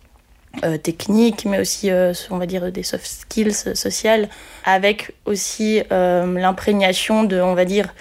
euh, 0.64 0.78
techniques, 0.78 1.44
mais 1.44 1.60
aussi, 1.60 1.92
euh, 1.92 2.12
on 2.28 2.36
va 2.36 2.44
dire, 2.44 2.72
des 2.72 2.82
soft 2.82 3.06
skills 3.06 3.54
sociales, 3.54 4.28
avec 4.64 5.12
aussi 5.24 5.80
euh, 5.92 6.26
l'imprégnation 6.38 7.22
de, 7.22 7.40
on 7.40 7.54
va 7.54 7.64
dire, 7.64 7.94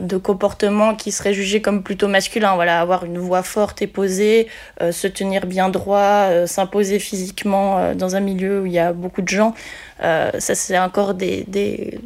de 0.00 0.16
comportements 0.16 0.94
qui 0.94 1.12
seraient 1.12 1.34
jugés 1.34 1.60
comme 1.60 1.82
plutôt 1.82 2.08
masculins. 2.08 2.54
Voilà, 2.54 2.80
avoir 2.80 3.04
une 3.04 3.18
voix 3.18 3.42
forte 3.42 3.82
et 3.82 3.86
posée, 3.86 4.48
se 4.80 5.06
tenir 5.06 5.44
bien 5.44 5.68
droit, 5.68 6.46
s'imposer 6.46 6.98
physiquement 6.98 7.94
dans 7.94 8.16
un 8.16 8.20
milieu 8.20 8.62
où 8.62 8.64
il 8.64 8.72
y 8.72 8.78
a 8.78 8.94
beaucoup 8.94 9.20
de 9.20 9.28
gens. 9.28 9.54
ça, 10.00 10.38
c'est 10.38 10.78
encore 10.78 11.12
des, 11.12 12.00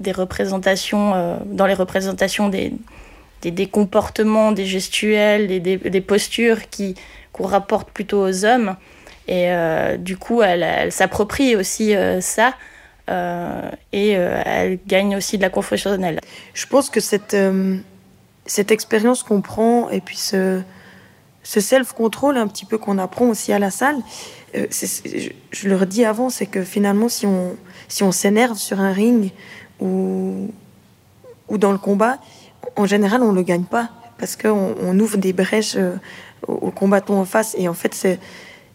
des 0.00 0.12
représentations, 0.12 1.38
dans 1.46 1.66
les 1.66 1.74
représentations 1.74 2.48
des, 2.48 2.72
des, 3.42 3.66
comportements, 3.66 4.52
des 4.52 4.66
gestuels, 4.66 5.46
des, 5.46 5.76
des 5.76 6.00
postures 6.00 6.68
qui 6.70 6.94
qu'on 7.34 7.46
rapporte 7.46 7.90
plutôt 7.90 8.26
aux 8.26 8.44
hommes. 8.46 8.76
Et 9.28 9.50
euh, 9.50 9.96
du 9.98 10.16
coup, 10.16 10.40
elle, 10.40 10.90
s'approprie 10.92 11.56
aussi 11.56 11.94
euh, 11.94 12.22
ça. 12.22 12.54
Euh, 13.10 13.70
et 13.92 14.10
elle 14.12 14.78
gagne 14.86 15.14
aussi 15.14 15.36
de 15.36 15.42
la 15.42 15.50
confiance 15.50 15.84
en 15.86 16.02
elle. 16.02 16.20
Je 16.54 16.66
pense 16.66 16.88
que 16.88 17.00
cette, 17.00 17.36
cette 18.46 18.70
expérience 18.70 19.22
qu'on 19.22 19.42
prend 19.42 19.90
et 19.90 20.00
puis 20.00 20.16
ce, 20.16 20.62
ce 21.42 21.60
self-control 21.60 22.38
un 22.38 22.46
petit 22.46 22.64
peu 22.64 22.78
qu'on 22.78 22.96
apprend 22.96 23.26
aussi 23.26 23.52
à 23.52 23.58
la 23.58 23.70
salle, 23.70 23.96
je, 24.54 25.28
je, 25.50 25.68
le 25.68 25.76
redis 25.76 26.06
avant, 26.06 26.30
c'est 26.30 26.46
que 26.46 26.62
finalement, 26.62 27.10
si 27.10 27.26
on, 27.26 27.56
si 27.88 28.04
on 28.04 28.12
s'énerve 28.12 28.56
sur 28.56 28.80
un 28.80 28.92
ring 28.92 29.32
ou, 29.80 30.50
ou 31.48 31.58
dans 31.58 31.72
le 31.72 31.78
combat, 31.78 32.18
en 32.76 32.86
général, 32.86 33.22
on 33.22 33.32
ne 33.32 33.36
le 33.36 33.42
gagne 33.42 33.64
pas 33.64 33.90
parce 34.18 34.36
qu'on 34.36 34.74
on 34.80 34.98
ouvre 34.98 35.18
des 35.18 35.32
brèches 35.32 35.76
aux 36.46 36.70
combattants 36.70 37.20
en 37.20 37.24
face. 37.24 37.54
Et 37.58 37.68
en 37.68 37.74
fait, 37.74 38.18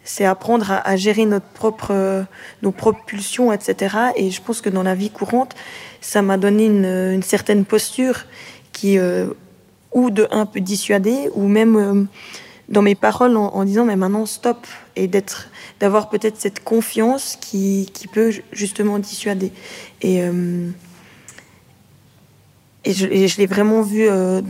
c'est 0.04 0.26
apprendre 0.26 0.72
à, 0.84 0.96
gérer 0.96 1.26
notre 1.26 1.46
propre, 1.46 2.26
nos 2.62 2.72
propres 2.72 3.04
pulsions, 3.06 3.52
etc. 3.54 3.96
Et 4.16 4.32
je 4.32 4.42
pense 4.42 4.62
que 4.62 4.70
dans 4.70 4.84
la 4.84 4.96
vie 4.96 5.10
courante, 5.10 5.56
ça 6.02 6.22
m'a 6.22 6.38
donné 6.38 6.66
une, 6.66 7.24
certaine 7.24 7.66
posture 7.66 8.26
qui, 8.74 8.98
euh, 8.98 9.28
ou 9.94 10.10
de 10.10 10.28
un 10.32 10.46
peu 10.46 10.62
dissuader, 10.62 11.30
ou 11.34 11.48
même 11.48 11.76
euh, 11.76 12.04
dans 12.70 12.82
mes 12.82 12.96
paroles 12.96 13.36
en, 13.38 13.64
disant 13.64 13.86
mais 13.86 13.96
maintenant 13.96 14.26
stop 14.26 14.68
et 14.96 15.10
d'avoir 15.80 16.10
peut-être 16.10 16.38
cette 16.38 16.64
confiance 16.64 17.38
qui, 17.40 17.90
qui, 17.94 18.08
peut 18.08 18.32
justement 18.52 19.00
dissuader. 19.00 19.52
Et 20.02 20.22
euh, 20.22 20.70
et 22.86 22.94
je, 22.94 23.08
je 23.08 23.38
l'ai 23.38 23.46
vraiment 23.46 23.82
vu 23.82 24.08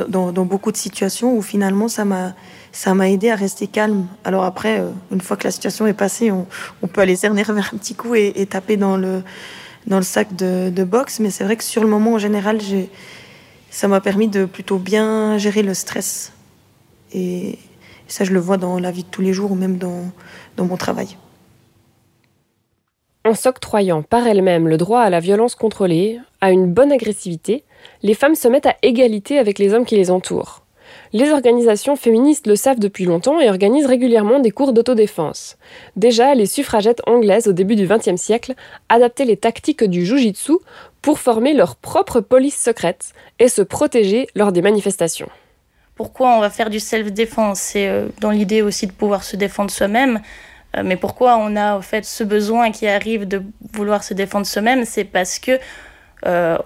dans, 0.07 0.31
dans, 0.31 0.45
beaucoup 0.45 0.71
de 0.71 0.77
situations 0.77 1.35
où 1.35 1.41
finalement 1.41 1.87
ça 1.87 2.05
m'a 2.05 2.35
ça 2.71 2.93
m'a 2.93 3.09
aidé 3.09 3.29
à 3.29 3.35
rester 3.35 3.67
calme. 3.67 4.07
Alors 4.23 4.43
après, 4.43 4.79
euh, 4.79 4.89
une 5.11 5.21
fois 5.21 5.37
que 5.37 5.43
la 5.43 5.51
situation 5.51 5.87
est 5.87 5.93
passée, 5.93 6.31
on, 6.31 6.47
on 6.81 6.87
peut 6.87 7.01
aller 7.01 7.15
s'énerver 7.15 7.61
un 7.73 7.77
petit 7.77 7.95
coup 7.95 8.15
et, 8.15 8.33
et, 8.35 8.45
taper 8.45 8.77
dans 8.77 8.97
le, 8.97 9.23
dans 9.87 9.97
le 9.97 10.03
sac 10.03 10.35
de, 10.35 10.69
de 10.69 10.83
boxe. 10.83 11.19
Mais 11.19 11.29
c'est 11.29 11.43
vrai 11.43 11.55
que 11.55 11.63
sur 11.63 11.83
le 11.83 11.89
moment, 11.89 12.13
en 12.13 12.19
général, 12.19 12.59
ça 13.69 13.87
m'a 13.87 14.01
permis 14.01 14.27
de 14.27 14.45
plutôt 14.45 14.77
bien 14.77 15.37
gérer 15.37 15.63
le 15.63 15.73
stress. 15.73 16.31
Et 17.11 17.57
ça, 18.07 18.23
je 18.23 18.31
le 18.31 18.39
vois 18.39 18.57
dans 18.57 18.79
la 18.79 18.91
vie 18.91 19.03
de 19.03 19.09
tous 19.09 19.21
les 19.21 19.33
jours 19.33 19.51
ou 19.51 19.55
même 19.55 19.77
dans, 19.77 20.11
dans 20.57 20.65
mon 20.65 20.77
travail. 20.77 21.17
En 23.29 23.35
s'octroyant 23.35 24.01
par 24.01 24.25
elles-mêmes 24.25 24.67
le 24.67 24.77
droit 24.77 25.01
à 25.01 25.11
la 25.11 25.19
violence 25.19 25.53
contrôlée, 25.53 26.19
à 26.41 26.49
une 26.49 26.73
bonne 26.73 26.91
agressivité, 26.91 27.63
les 28.01 28.15
femmes 28.15 28.33
se 28.33 28.47
mettent 28.47 28.65
à 28.65 28.75
égalité 28.81 29.37
avec 29.37 29.59
les 29.59 29.71
hommes 29.71 29.85
qui 29.85 29.97
les 29.97 30.09
entourent. 30.09 30.65
Les 31.13 31.29
organisations 31.29 31.95
féministes 31.95 32.47
le 32.47 32.55
savent 32.55 32.79
depuis 32.79 33.05
longtemps 33.05 33.39
et 33.39 33.47
organisent 33.47 33.85
régulièrement 33.85 34.39
des 34.39 34.49
cours 34.49 34.73
d'autodéfense. 34.73 35.59
Déjà, 35.95 36.33
les 36.33 36.47
suffragettes 36.47 37.03
anglaises 37.05 37.47
au 37.47 37.53
début 37.53 37.75
du 37.75 37.85
XXe 37.85 38.19
siècle 38.19 38.55
adaptaient 38.89 39.25
les 39.25 39.37
tactiques 39.37 39.83
du 39.83 40.07
jujitsu 40.07 40.53
pour 41.03 41.19
former 41.19 41.53
leur 41.53 41.75
propre 41.75 42.21
police 42.21 42.59
secrète 42.59 43.13
et 43.37 43.47
se 43.47 43.61
protéger 43.61 44.27
lors 44.33 44.51
des 44.51 44.63
manifestations. 44.63 45.29
Pourquoi 45.93 46.35
on 46.35 46.39
va 46.39 46.49
faire 46.49 46.71
du 46.71 46.79
self-défense? 46.79 47.59
C'est 47.59 47.89
euh, 47.89 48.07
dans 48.21 48.31
l'idée 48.31 48.63
aussi 48.63 48.87
de 48.87 48.91
pouvoir 48.91 49.23
se 49.23 49.35
défendre 49.35 49.69
soi-même. 49.69 50.19
Euh, 50.77 50.84
mais 50.86 50.95
pourquoi 50.95 51.38
on 51.38 51.55
a 51.55 51.77
au 51.77 51.82
fait 51.82 52.05
ce 52.05 52.23
besoin 52.23 52.71
qui 52.71 52.88
arrive 52.88 53.27
de 53.27 53.41
vouloir 53.73 54.03
se 54.03 54.13
défendre 54.13 54.45
soi-même? 54.45 54.86
C'est 54.86 55.03
parce 55.03 55.39
que 55.39 55.60
euh, 56.25 56.58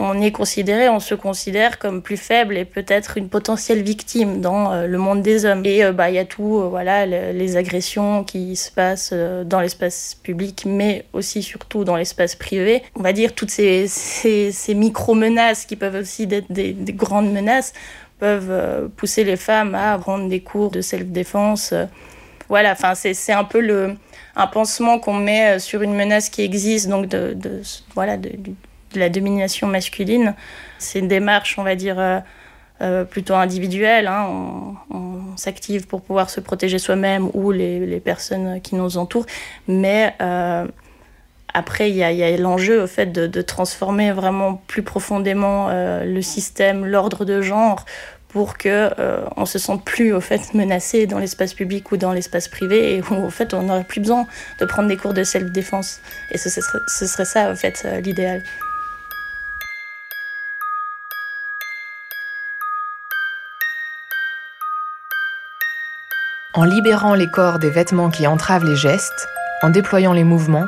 on, 0.00 0.20
est 0.20 0.32
considéré, 0.32 0.88
on 0.88 0.98
se 0.98 1.14
considère 1.14 1.78
comme 1.78 2.02
plus 2.02 2.16
faible 2.16 2.56
et 2.56 2.64
peut-être 2.64 3.16
une 3.16 3.28
potentielle 3.28 3.82
victime 3.82 4.40
dans 4.40 4.72
euh, 4.72 4.88
le 4.88 4.98
monde 4.98 5.22
des 5.22 5.44
hommes. 5.44 5.64
Et 5.64 5.92
bah 5.92 6.10
il 6.10 6.16
y 6.16 6.18
a 6.18 6.24
tout, 6.24 6.68
voilà, 6.68 7.06
les, 7.06 7.56
agressions 7.56 8.24
qui 8.24 8.56
se 8.56 8.70
passent 8.70 9.12
dans 9.12 9.60
l'espace 9.60 10.16
public, 10.22 10.64
mais 10.66 11.04
aussi 11.12 11.42
surtout 11.42 11.84
dans 11.84 11.96
l'espace 11.96 12.34
privé. 12.34 12.82
On 12.96 13.02
va 13.02 13.12
dire 13.12 13.32
toutes 13.32 13.50
ces, 13.50 13.86
ces, 13.86 14.74
micro 14.74 15.14
menaces 15.14 15.66
qui 15.66 15.76
peuvent 15.76 15.94
aussi 15.94 16.24
être 16.24 16.50
des, 16.50 16.72
des 16.72 16.92
grandes 16.92 17.32
menaces 17.32 17.72
peuvent 18.18 18.88
pousser 18.96 19.24
les 19.24 19.36
femmes 19.36 19.74
à 19.74 19.96
prendre 19.98 20.28
des 20.28 20.40
cours 20.40 20.70
de 20.70 20.80
self-défense. 20.80 21.74
Voilà, 22.48 22.72
enfin 22.72 22.94
c'est 22.94 23.32
un 23.32 23.44
peu 23.44 23.60
le 23.60 23.96
un 24.36 24.46
pansement 24.46 24.98
qu'on 24.98 25.14
met 25.14 25.58
sur 25.58 25.82
une 25.82 25.94
menace 25.94 26.28
qui 26.28 26.42
existe, 26.42 26.88
donc 26.88 27.06
de, 27.06 27.34
voilà 27.94 28.18
de, 28.18 28.30
la 28.94 29.08
domination 29.08 29.66
masculine. 29.66 30.34
C'est 30.78 30.98
une 30.98 31.08
démarche, 31.08 31.58
on 31.58 31.62
va 31.62 31.74
dire, 31.74 31.98
euh, 31.98 32.20
euh, 32.82 33.04
plutôt 33.04 33.34
individuelle. 33.34 34.06
Hein. 34.06 34.26
On, 34.90 35.36
s'active 35.36 35.86
pour 35.86 36.00
pouvoir 36.00 36.30
se 36.30 36.40
protéger 36.40 36.78
soi-même 36.78 37.28
ou 37.34 37.52
les, 37.52 38.00
personnes 38.00 38.58
qui 38.62 38.74
nous 38.74 38.96
entourent. 38.96 39.26
Mais 39.68 40.14
euh, 40.22 40.66
après, 41.52 41.90
il 41.90 41.96
y 41.96 42.02
a, 42.02 42.36
l'enjeu 42.38 42.82
au 42.82 42.86
fait 42.86 43.12
de, 43.12 43.42
transformer 43.42 44.12
vraiment 44.12 44.62
plus 44.66 44.82
profondément 44.82 45.68
le 45.70 46.22
système, 46.22 46.86
l'ordre 46.86 47.26
de 47.26 47.42
genre 47.42 47.84
pour 48.36 48.58
que 48.58 48.90
on 49.34 49.46
se 49.46 49.58
sente 49.58 49.82
plus 49.82 50.12
au 50.12 50.20
fait 50.20 50.52
menacé 50.52 51.06
dans 51.06 51.18
l'espace 51.18 51.54
public 51.54 51.90
ou 51.90 51.96
dans 51.96 52.12
l'espace 52.12 52.48
privé 52.48 52.94
et 52.94 53.00
où 53.00 53.14
au 53.14 53.30
fait 53.30 53.54
on 53.54 53.62
n'aurait 53.62 53.84
plus 53.84 54.02
besoin 54.02 54.26
de 54.60 54.66
prendre 54.66 54.88
des 54.88 54.98
cours 54.98 55.14
de 55.14 55.24
self-défense 55.24 56.02
et 56.30 56.36
ce 56.36 56.50
serait, 56.50 57.24
ça 57.24 57.50
au 57.50 57.56
fait 57.56 57.88
l'idéal. 58.04 58.42
en 66.52 66.64
libérant 66.64 67.14
les 67.14 67.28
corps 67.28 67.58
des 67.58 67.70
vêtements 67.70 68.10
qui 68.10 68.26
entravent 68.26 68.64
les 68.64 68.76
gestes, 68.76 69.28
en 69.62 69.70
déployant 69.70 70.12
les 70.12 70.24
mouvements, 70.24 70.66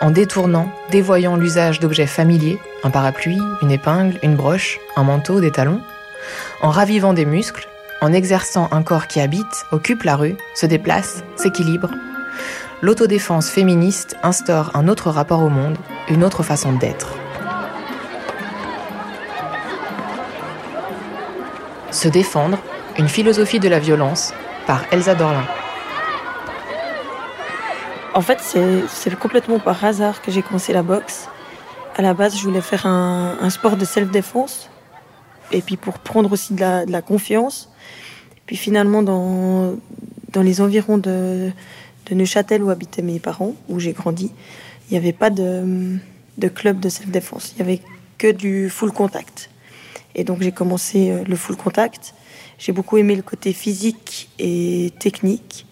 en 0.00 0.10
détournant, 0.10 0.68
dévoyant 0.90 1.36
l'usage 1.36 1.78
d'objets 1.78 2.06
familiers, 2.06 2.58
un 2.82 2.90
parapluie, 2.90 3.40
une 3.62 3.70
épingle, 3.70 4.18
une 4.22 4.36
broche, 4.36 4.78
un 4.96 5.02
manteau, 5.02 5.40
des 5.40 5.50
talons, 5.50 5.80
en 6.62 6.70
ravivant 6.70 7.12
des 7.12 7.24
muscles, 7.24 7.68
en 8.00 8.12
exerçant 8.12 8.68
un 8.72 8.82
corps 8.82 9.06
qui 9.06 9.20
habite, 9.20 9.66
occupe 9.72 10.02
la 10.02 10.16
rue, 10.16 10.36
se 10.54 10.66
déplace, 10.66 11.22
s'équilibre. 11.36 11.90
L'autodéfense 12.82 13.48
féministe 13.48 14.16
instaure 14.22 14.70
un 14.74 14.88
autre 14.88 15.10
rapport 15.10 15.42
au 15.42 15.48
monde, 15.48 15.76
une 16.08 16.24
autre 16.24 16.42
façon 16.42 16.72
d'être. 16.72 17.14
Se 21.90 22.08
défendre, 22.08 22.58
une 22.98 23.08
philosophie 23.08 23.60
de 23.60 23.68
la 23.68 23.78
violence, 23.78 24.34
par 24.66 24.82
Elsa 24.90 25.14
Dorlin. 25.14 25.44
En 28.14 28.20
fait, 28.20 28.38
c'est 28.40 29.18
complètement 29.18 29.58
par 29.58 29.84
hasard 29.84 30.22
que 30.22 30.30
j'ai 30.30 30.42
commencé 30.42 30.72
la 30.72 30.82
boxe. 30.82 31.28
À 31.96 32.02
la 32.02 32.14
base, 32.14 32.36
je 32.36 32.42
voulais 32.42 32.60
faire 32.60 32.86
un, 32.86 33.50
sport 33.50 33.76
de 33.76 33.84
self-défense. 33.84 34.70
Et 35.54 35.62
puis 35.62 35.76
pour 35.76 35.98
prendre 35.98 36.30
aussi 36.32 36.54
de 36.54 36.60
la, 36.60 37.02
confiance. 37.02 37.70
Puis 38.46 38.56
finalement, 38.56 39.02
dans, 39.02 39.76
dans 40.32 40.42
les 40.42 40.60
environs 40.60 40.98
de, 40.98 41.50
de 42.06 42.14
Neuchâtel 42.14 42.62
où 42.62 42.70
habitaient 42.70 43.02
mes 43.02 43.20
parents, 43.20 43.54
où 43.68 43.78
j'ai 43.78 43.92
grandi, 43.92 44.32
il 44.88 44.92
n'y 44.92 44.98
avait 44.98 45.12
pas 45.12 45.30
de, 45.30 45.96
de 46.38 46.48
club 46.48 46.80
de 46.80 46.88
self-défense. 46.88 47.52
Il 47.52 47.64
n'y 47.64 47.72
avait 47.72 47.80
que 48.18 48.30
du 48.30 48.68
full 48.68 48.92
contact. 48.92 49.50
Et 50.14 50.24
donc 50.24 50.42
j'ai 50.42 50.52
commencé 50.52 51.10
euh, 51.10 51.24
le 51.26 51.36
full 51.36 51.56
contact. 51.56 52.14
J'ai 52.58 52.72
beaucoup 52.72 52.98
aimé 52.98 53.16
le 53.16 53.22
côté 53.22 53.52
physique 53.52 54.30
et 54.38 54.92
technique. 54.98 55.66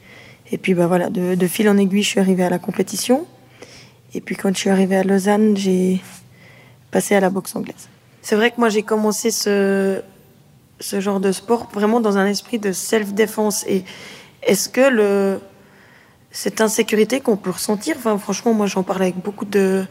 Et 0.51 0.59
puis 0.59 0.75
bah 0.75 0.87
voilà, 0.87 1.11
de, 1.11 1.35
de 1.35 1.47
fil 1.47 1.68
en 1.68 1.77
aiguille, 1.77 2.03
je 2.03 2.09
suis 2.09 2.21
arrivée 2.21 2.45
à 2.45 2.51
la 2.51 2.59
compétition. 2.59 3.27
Et 4.14 4.21
puis 4.21 4.37
quand 4.37 4.53
je 4.55 4.59
suis 4.59 4.71
arrivée 4.71 4.97
à 4.97 5.05
Lausanne, 5.05 5.57
j'ai 5.57 6.01
passé 6.90 7.14
à 7.14 7.21
la 7.21 7.31
boxe 7.31 7.57
anglaise. 7.57 7.88
C'est 8.22 8.37
vrai 8.37 8.52
que 8.52 8.58
moi 8.58 8.68
j'ai 8.68 8.85
commencé 8.85 9.32
ce, 9.32 10.00
ce 10.78 11.00
genre 11.00 11.18
de 11.18 11.32
sport 11.32 11.68
vraiment 11.74 12.00
dans 12.00 12.16
un 12.18 12.26
esprit 12.26 12.61
de 12.61 12.70
self-défense. 12.70 13.64
Et 13.66 13.85
est-ce 14.44 14.68
que 14.68 14.88
le, 14.88 15.40
cette 16.30 16.61
insécurité 16.61 17.20
qu'on 17.20 17.37
peut 17.37 17.50
ressentir, 17.50 17.96
enfin 17.98 18.16
franchement 18.18 18.54
moi 18.54 18.66
j'en 18.66 18.85
parle 18.85 19.02
avec 19.02 19.16
beaucoup 19.16 19.44
de, 19.44 19.85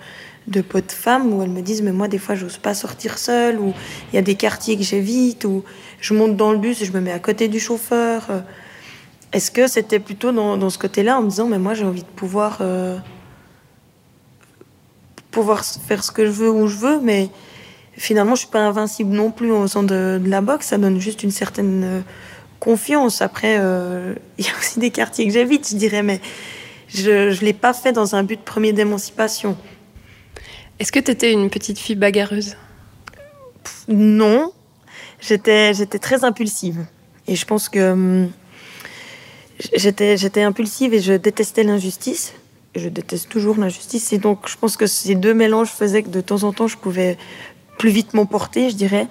de 0.48 0.62
potes 0.62 0.94
femmes 0.94 1.34
où 1.34 1.44
elles 1.44 1.50
me 1.50 1.62
disent 1.62 1.82
mais 1.82 1.92
moi 1.92 2.08
des 2.08 2.18
fois 2.18 2.36
j'ose 2.36 2.58
pas 2.58 2.74
sortir 2.74 3.18
seule 3.18 3.60
ou 3.60 3.74
il 4.12 4.16
y 4.16 4.20
a 4.20 4.22
des 4.22 4.36
quartiers 4.36 4.78
que 4.78 4.84
j'évite 4.84 5.44
ou 5.44 5.64
je 6.00 6.14
monte 6.14 6.38
dans 6.38 6.54
le 6.54 6.58
bus 6.58 6.82
et 6.82 6.86
je 6.86 6.94
me 6.94 7.02
mets 7.02 7.12
à 7.12 7.20
côté 7.20 7.50
du 7.50 7.60
chauffeur. 7.60 8.28
Est-ce 9.34 9.52
que 9.52 9.68
c'était 9.68 10.00
plutôt 10.00 10.32
dans, 10.32 10.56
dans 10.56 10.70
ce 10.70 10.78
côté-là 10.78 11.18
en 11.18 11.22
me 11.22 11.30
disant 11.30 11.48
mais 11.48 11.60
moi 11.60 11.74
j'ai 11.74 11.86
envie 11.86 12.04
de 12.04 12.08
pouvoir 12.08 12.60
euh, 12.62 12.98
pouvoir 15.32 15.66
faire 15.66 16.02
ce 16.02 16.12
que 16.12 16.26
je 16.26 16.32
veux 16.32 16.50
où 16.50 16.68
je 16.68 16.78
veux 16.78 17.02
mais 17.02 17.30
finalement 18.02 18.36
je 18.36 18.42
suis 18.42 18.50
pas 18.50 18.66
invincible 18.66 19.12
non 19.12 19.32
plus 19.32 19.52
au 19.52 19.68
sein 19.68 19.84
de, 19.84 20.20
de 20.22 20.30
la 20.30 20.42
boxe. 20.42 20.68
Ça 20.68 20.78
donne 20.78 21.00
juste 21.00 21.24
une 21.24 21.32
certaine 21.32 21.84
euh, 21.84 22.02
confiance. 22.60 23.22
Après 23.22 23.58
euh, 23.60 24.16
il 24.38 24.46
y 24.46 24.50
a 24.50 24.52
aussi 24.60 24.80
des 24.80 24.90
quartiers 24.90 25.28
que 25.28 25.34
j'évite 25.34 25.70
je 25.70 25.76
dirais 25.76 26.04
mais 26.04 26.20
je 26.88 27.32
je 27.32 27.46
l'ai 27.46 27.54
pas 27.54 27.74
fait 27.74 27.94
dans 27.94 28.16
un 28.16 28.24
but 28.24 28.42
premier 28.42 28.74
d'émancipation. 28.74 29.56
Est-ce 30.80 30.92
que 30.92 31.00
tu 31.00 31.12
étais 31.12 31.32
une 31.32 31.52
petite 31.52 31.78
fille 31.78 31.96
bagarreuse? 31.96 32.56
Non, 33.88 34.52
j'étais 35.20 35.74
très 36.02 36.24
impulsive. 36.24 36.86
Et 37.28 37.36
je 37.36 37.46
pense 37.46 37.70
que 37.70 37.92
hum, 37.92 38.32
j'étais 39.76 40.42
impulsive 40.42 40.96
et 40.96 41.00
je 41.00 41.14
détestais 41.14 41.64
l'injustice. 41.64 42.34
Je 42.76 42.90
déteste 42.90 43.30
toujours 43.30 43.58
l'injustice. 43.58 44.12
Et 44.12 44.18
donc 44.18 44.48
je 44.48 44.58
pense 44.58 44.76
que 44.76 44.88
ces 44.88 45.14
deux 45.14 45.36
mélanges 45.36 45.70
faisaient 45.70 46.02
que 46.02 46.10
de 46.10 46.22
temps 46.22 46.44
en 46.44 46.52
temps 46.52 46.68
je 46.68 46.78
pouvais 46.78 47.18
plus 47.82 47.90
vite 47.90 48.14
m'emporter, 48.14 48.70
je 48.70 48.76
dirais. 48.76 49.08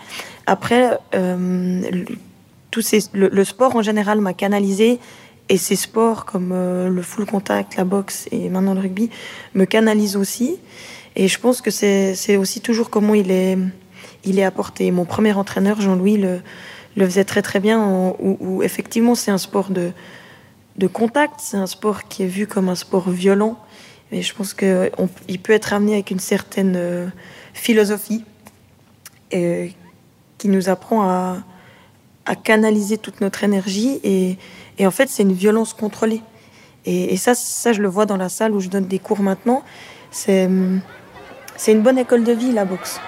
Après, 0.47 0.97
euh, 1.17 1.83
tout 2.71 2.83
ces, 2.83 3.01
le, 3.15 3.45
sport 3.45 3.75
en 3.75 3.83
général 3.83 4.21
m'a 4.21 4.33
canalisé 4.33 5.01
et 5.49 5.57
ces 5.57 5.75
sports 5.75 6.25
comme 6.25 6.53
euh, 6.53 6.89
le 6.89 7.03
full 7.03 7.27
contact, 7.27 7.75
la 7.75 7.83
boxe 7.83 8.29
et 8.31 8.49
maintenant 8.49 8.75
le 8.75 8.81
rugby 8.81 9.11
me 9.55 9.65
canalisent 9.65 10.15
aussi. 10.15 10.57
Et 11.17 11.27
je 11.27 11.41
pense 11.41 11.61
que 11.61 11.73
c'est 11.73 12.37
aussi 12.37 12.61
toujours 12.61 12.91
comment 12.91 13.15
il 13.15 13.33
est, 13.33 13.59
il 14.23 14.39
est 14.39 14.45
apporté. 14.45 14.93
Mon 14.93 15.05
premier 15.05 15.33
entraîneur, 15.33 15.81
Jean-Louis, 15.81 16.19
le, 16.19 16.41
faisait 16.97 17.25
très 17.25 17.43
très 17.43 17.59
bien, 17.59 17.81
en, 17.81 18.15
où, 18.21 18.63
effectivement 18.63 19.17
c'est 19.17 19.33
un 19.33 19.39
sport 19.39 19.71
de, 19.71 19.91
de 20.77 20.87
contact, 20.87 21.41
c'est 21.41 21.57
un 21.57 21.67
sport 21.67 22.05
qui 22.05 22.23
est 22.23 22.29
vu 22.29 22.47
comme 22.47 22.69
un 22.69 22.77
sport 22.77 23.11
violent. 23.11 23.59
Et 24.13 24.23
je 24.23 24.33
pense 24.33 24.55
qu'il 24.55 25.41
peut 25.43 25.53
être 25.55 25.73
amené 25.73 25.95
avec 25.95 26.13
une 26.13 26.21
certaine 26.21 26.75
euh, 26.77 27.09
philosophie 27.53 28.25
qui 29.31 30.49
nous 30.49 30.69
apprend 30.69 31.03
à, 31.09 31.43
canaliser 32.45 32.97
toute 32.97 33.21
notre 33.21 33.43
énergie. 33.43 34.01
Et, 34.05 34.87
en 34.87 34.91
fait, 34.91 35.09
c'est 35.09 35.23
une 35.23 35.33
violence 35.33 35.73
contrôlée. 35.75 36.23
Et, 36.85 37.17
ça, 37.17 37.35
je 37.35 37.83
le 37.83 37.89
vois 37.89 38.07
dans 38.07 38.17
la 38.17 38.29
salle 38.29 38.53
où 38.53 38.61
je 38.61 38.69
donne 38.69 38.87
des 38.87 38.99
cours 38.99 39.21
maintenant. 39.21 39.63
C'est 40.11 40.45
une 40.47 40.83
bonne 41.83 41.99
école 41.99 42.25
de 42.25 42.33
vie, 42.33 42.53
la 42.53 42.65
boxe. 42.65 43.01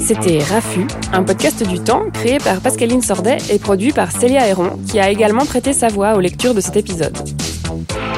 C'était 0.00 0.38
Rafu, 0.38 0.86
un 1.12 1.22
podcast 1.22 1.66
du 1.66 1.78
temps 1.78 2.02
créé 2.12 2.38
par 2.38 2.60
Pascaline 2.60 3.00
Sordet 3.00 3.38
et 3.48 3.60
produit 3.60 3.92
par 3.92 4.10
Célia 4.10 4.48
Héron, 4.48 4.70
qui 4.88 4.98
a 4.98 5.08
également 5.08 5.46
prêté 5.46 5.72
sa 5.72 5.86
voix 5.86 6.14
aux 6.14 6.20
lectures 6.20 6.54
de 6.54 6.60
cet 6.60 6.76
épisode. 6.76 7.16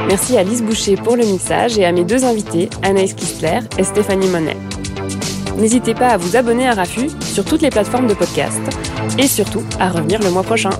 Merci 0.08 0.38
à 0.38 0.42
Lise 0.42 0.62
Boucher 0.62 0.96
pour 0.96 1.16
le 1.16 1.24
mixage 1.24 1.78
et 1.78 1.84
à 1.84 1.92
mes 1.92 2.04
deux 2.04 2.24
invités, 2.24 2.70
Anaïs 2.82 3.12
Kistler 3.12 3.60
et 3.76 3.84
Stéphanie 3.84 4.28
Monet. 4.28 4.56
N'hésitez 5.58 5.94
pas 5.94 6.08
à 6.08 6.16
vous 6.16 6.36
abonner 6.36 6.66
à 6.66 6.72
Rafu 6.72 7.08
sur 7.20 7.44
toutes 7.44 7.62
les 7.62 7.70
plateformes 7.70 8.06
de 8.06 8.14
podcast 8.14 8.60
et 9.18 9.26
surtout 9.26 9.62
à 9.78 9.90
revenir 9.90 10.22
le 10.22 10.30
mois 10.30 10.44
prochain. 10.44 10.70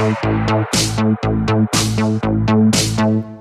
Thank 0.00 0.64
you. 3.24 3.39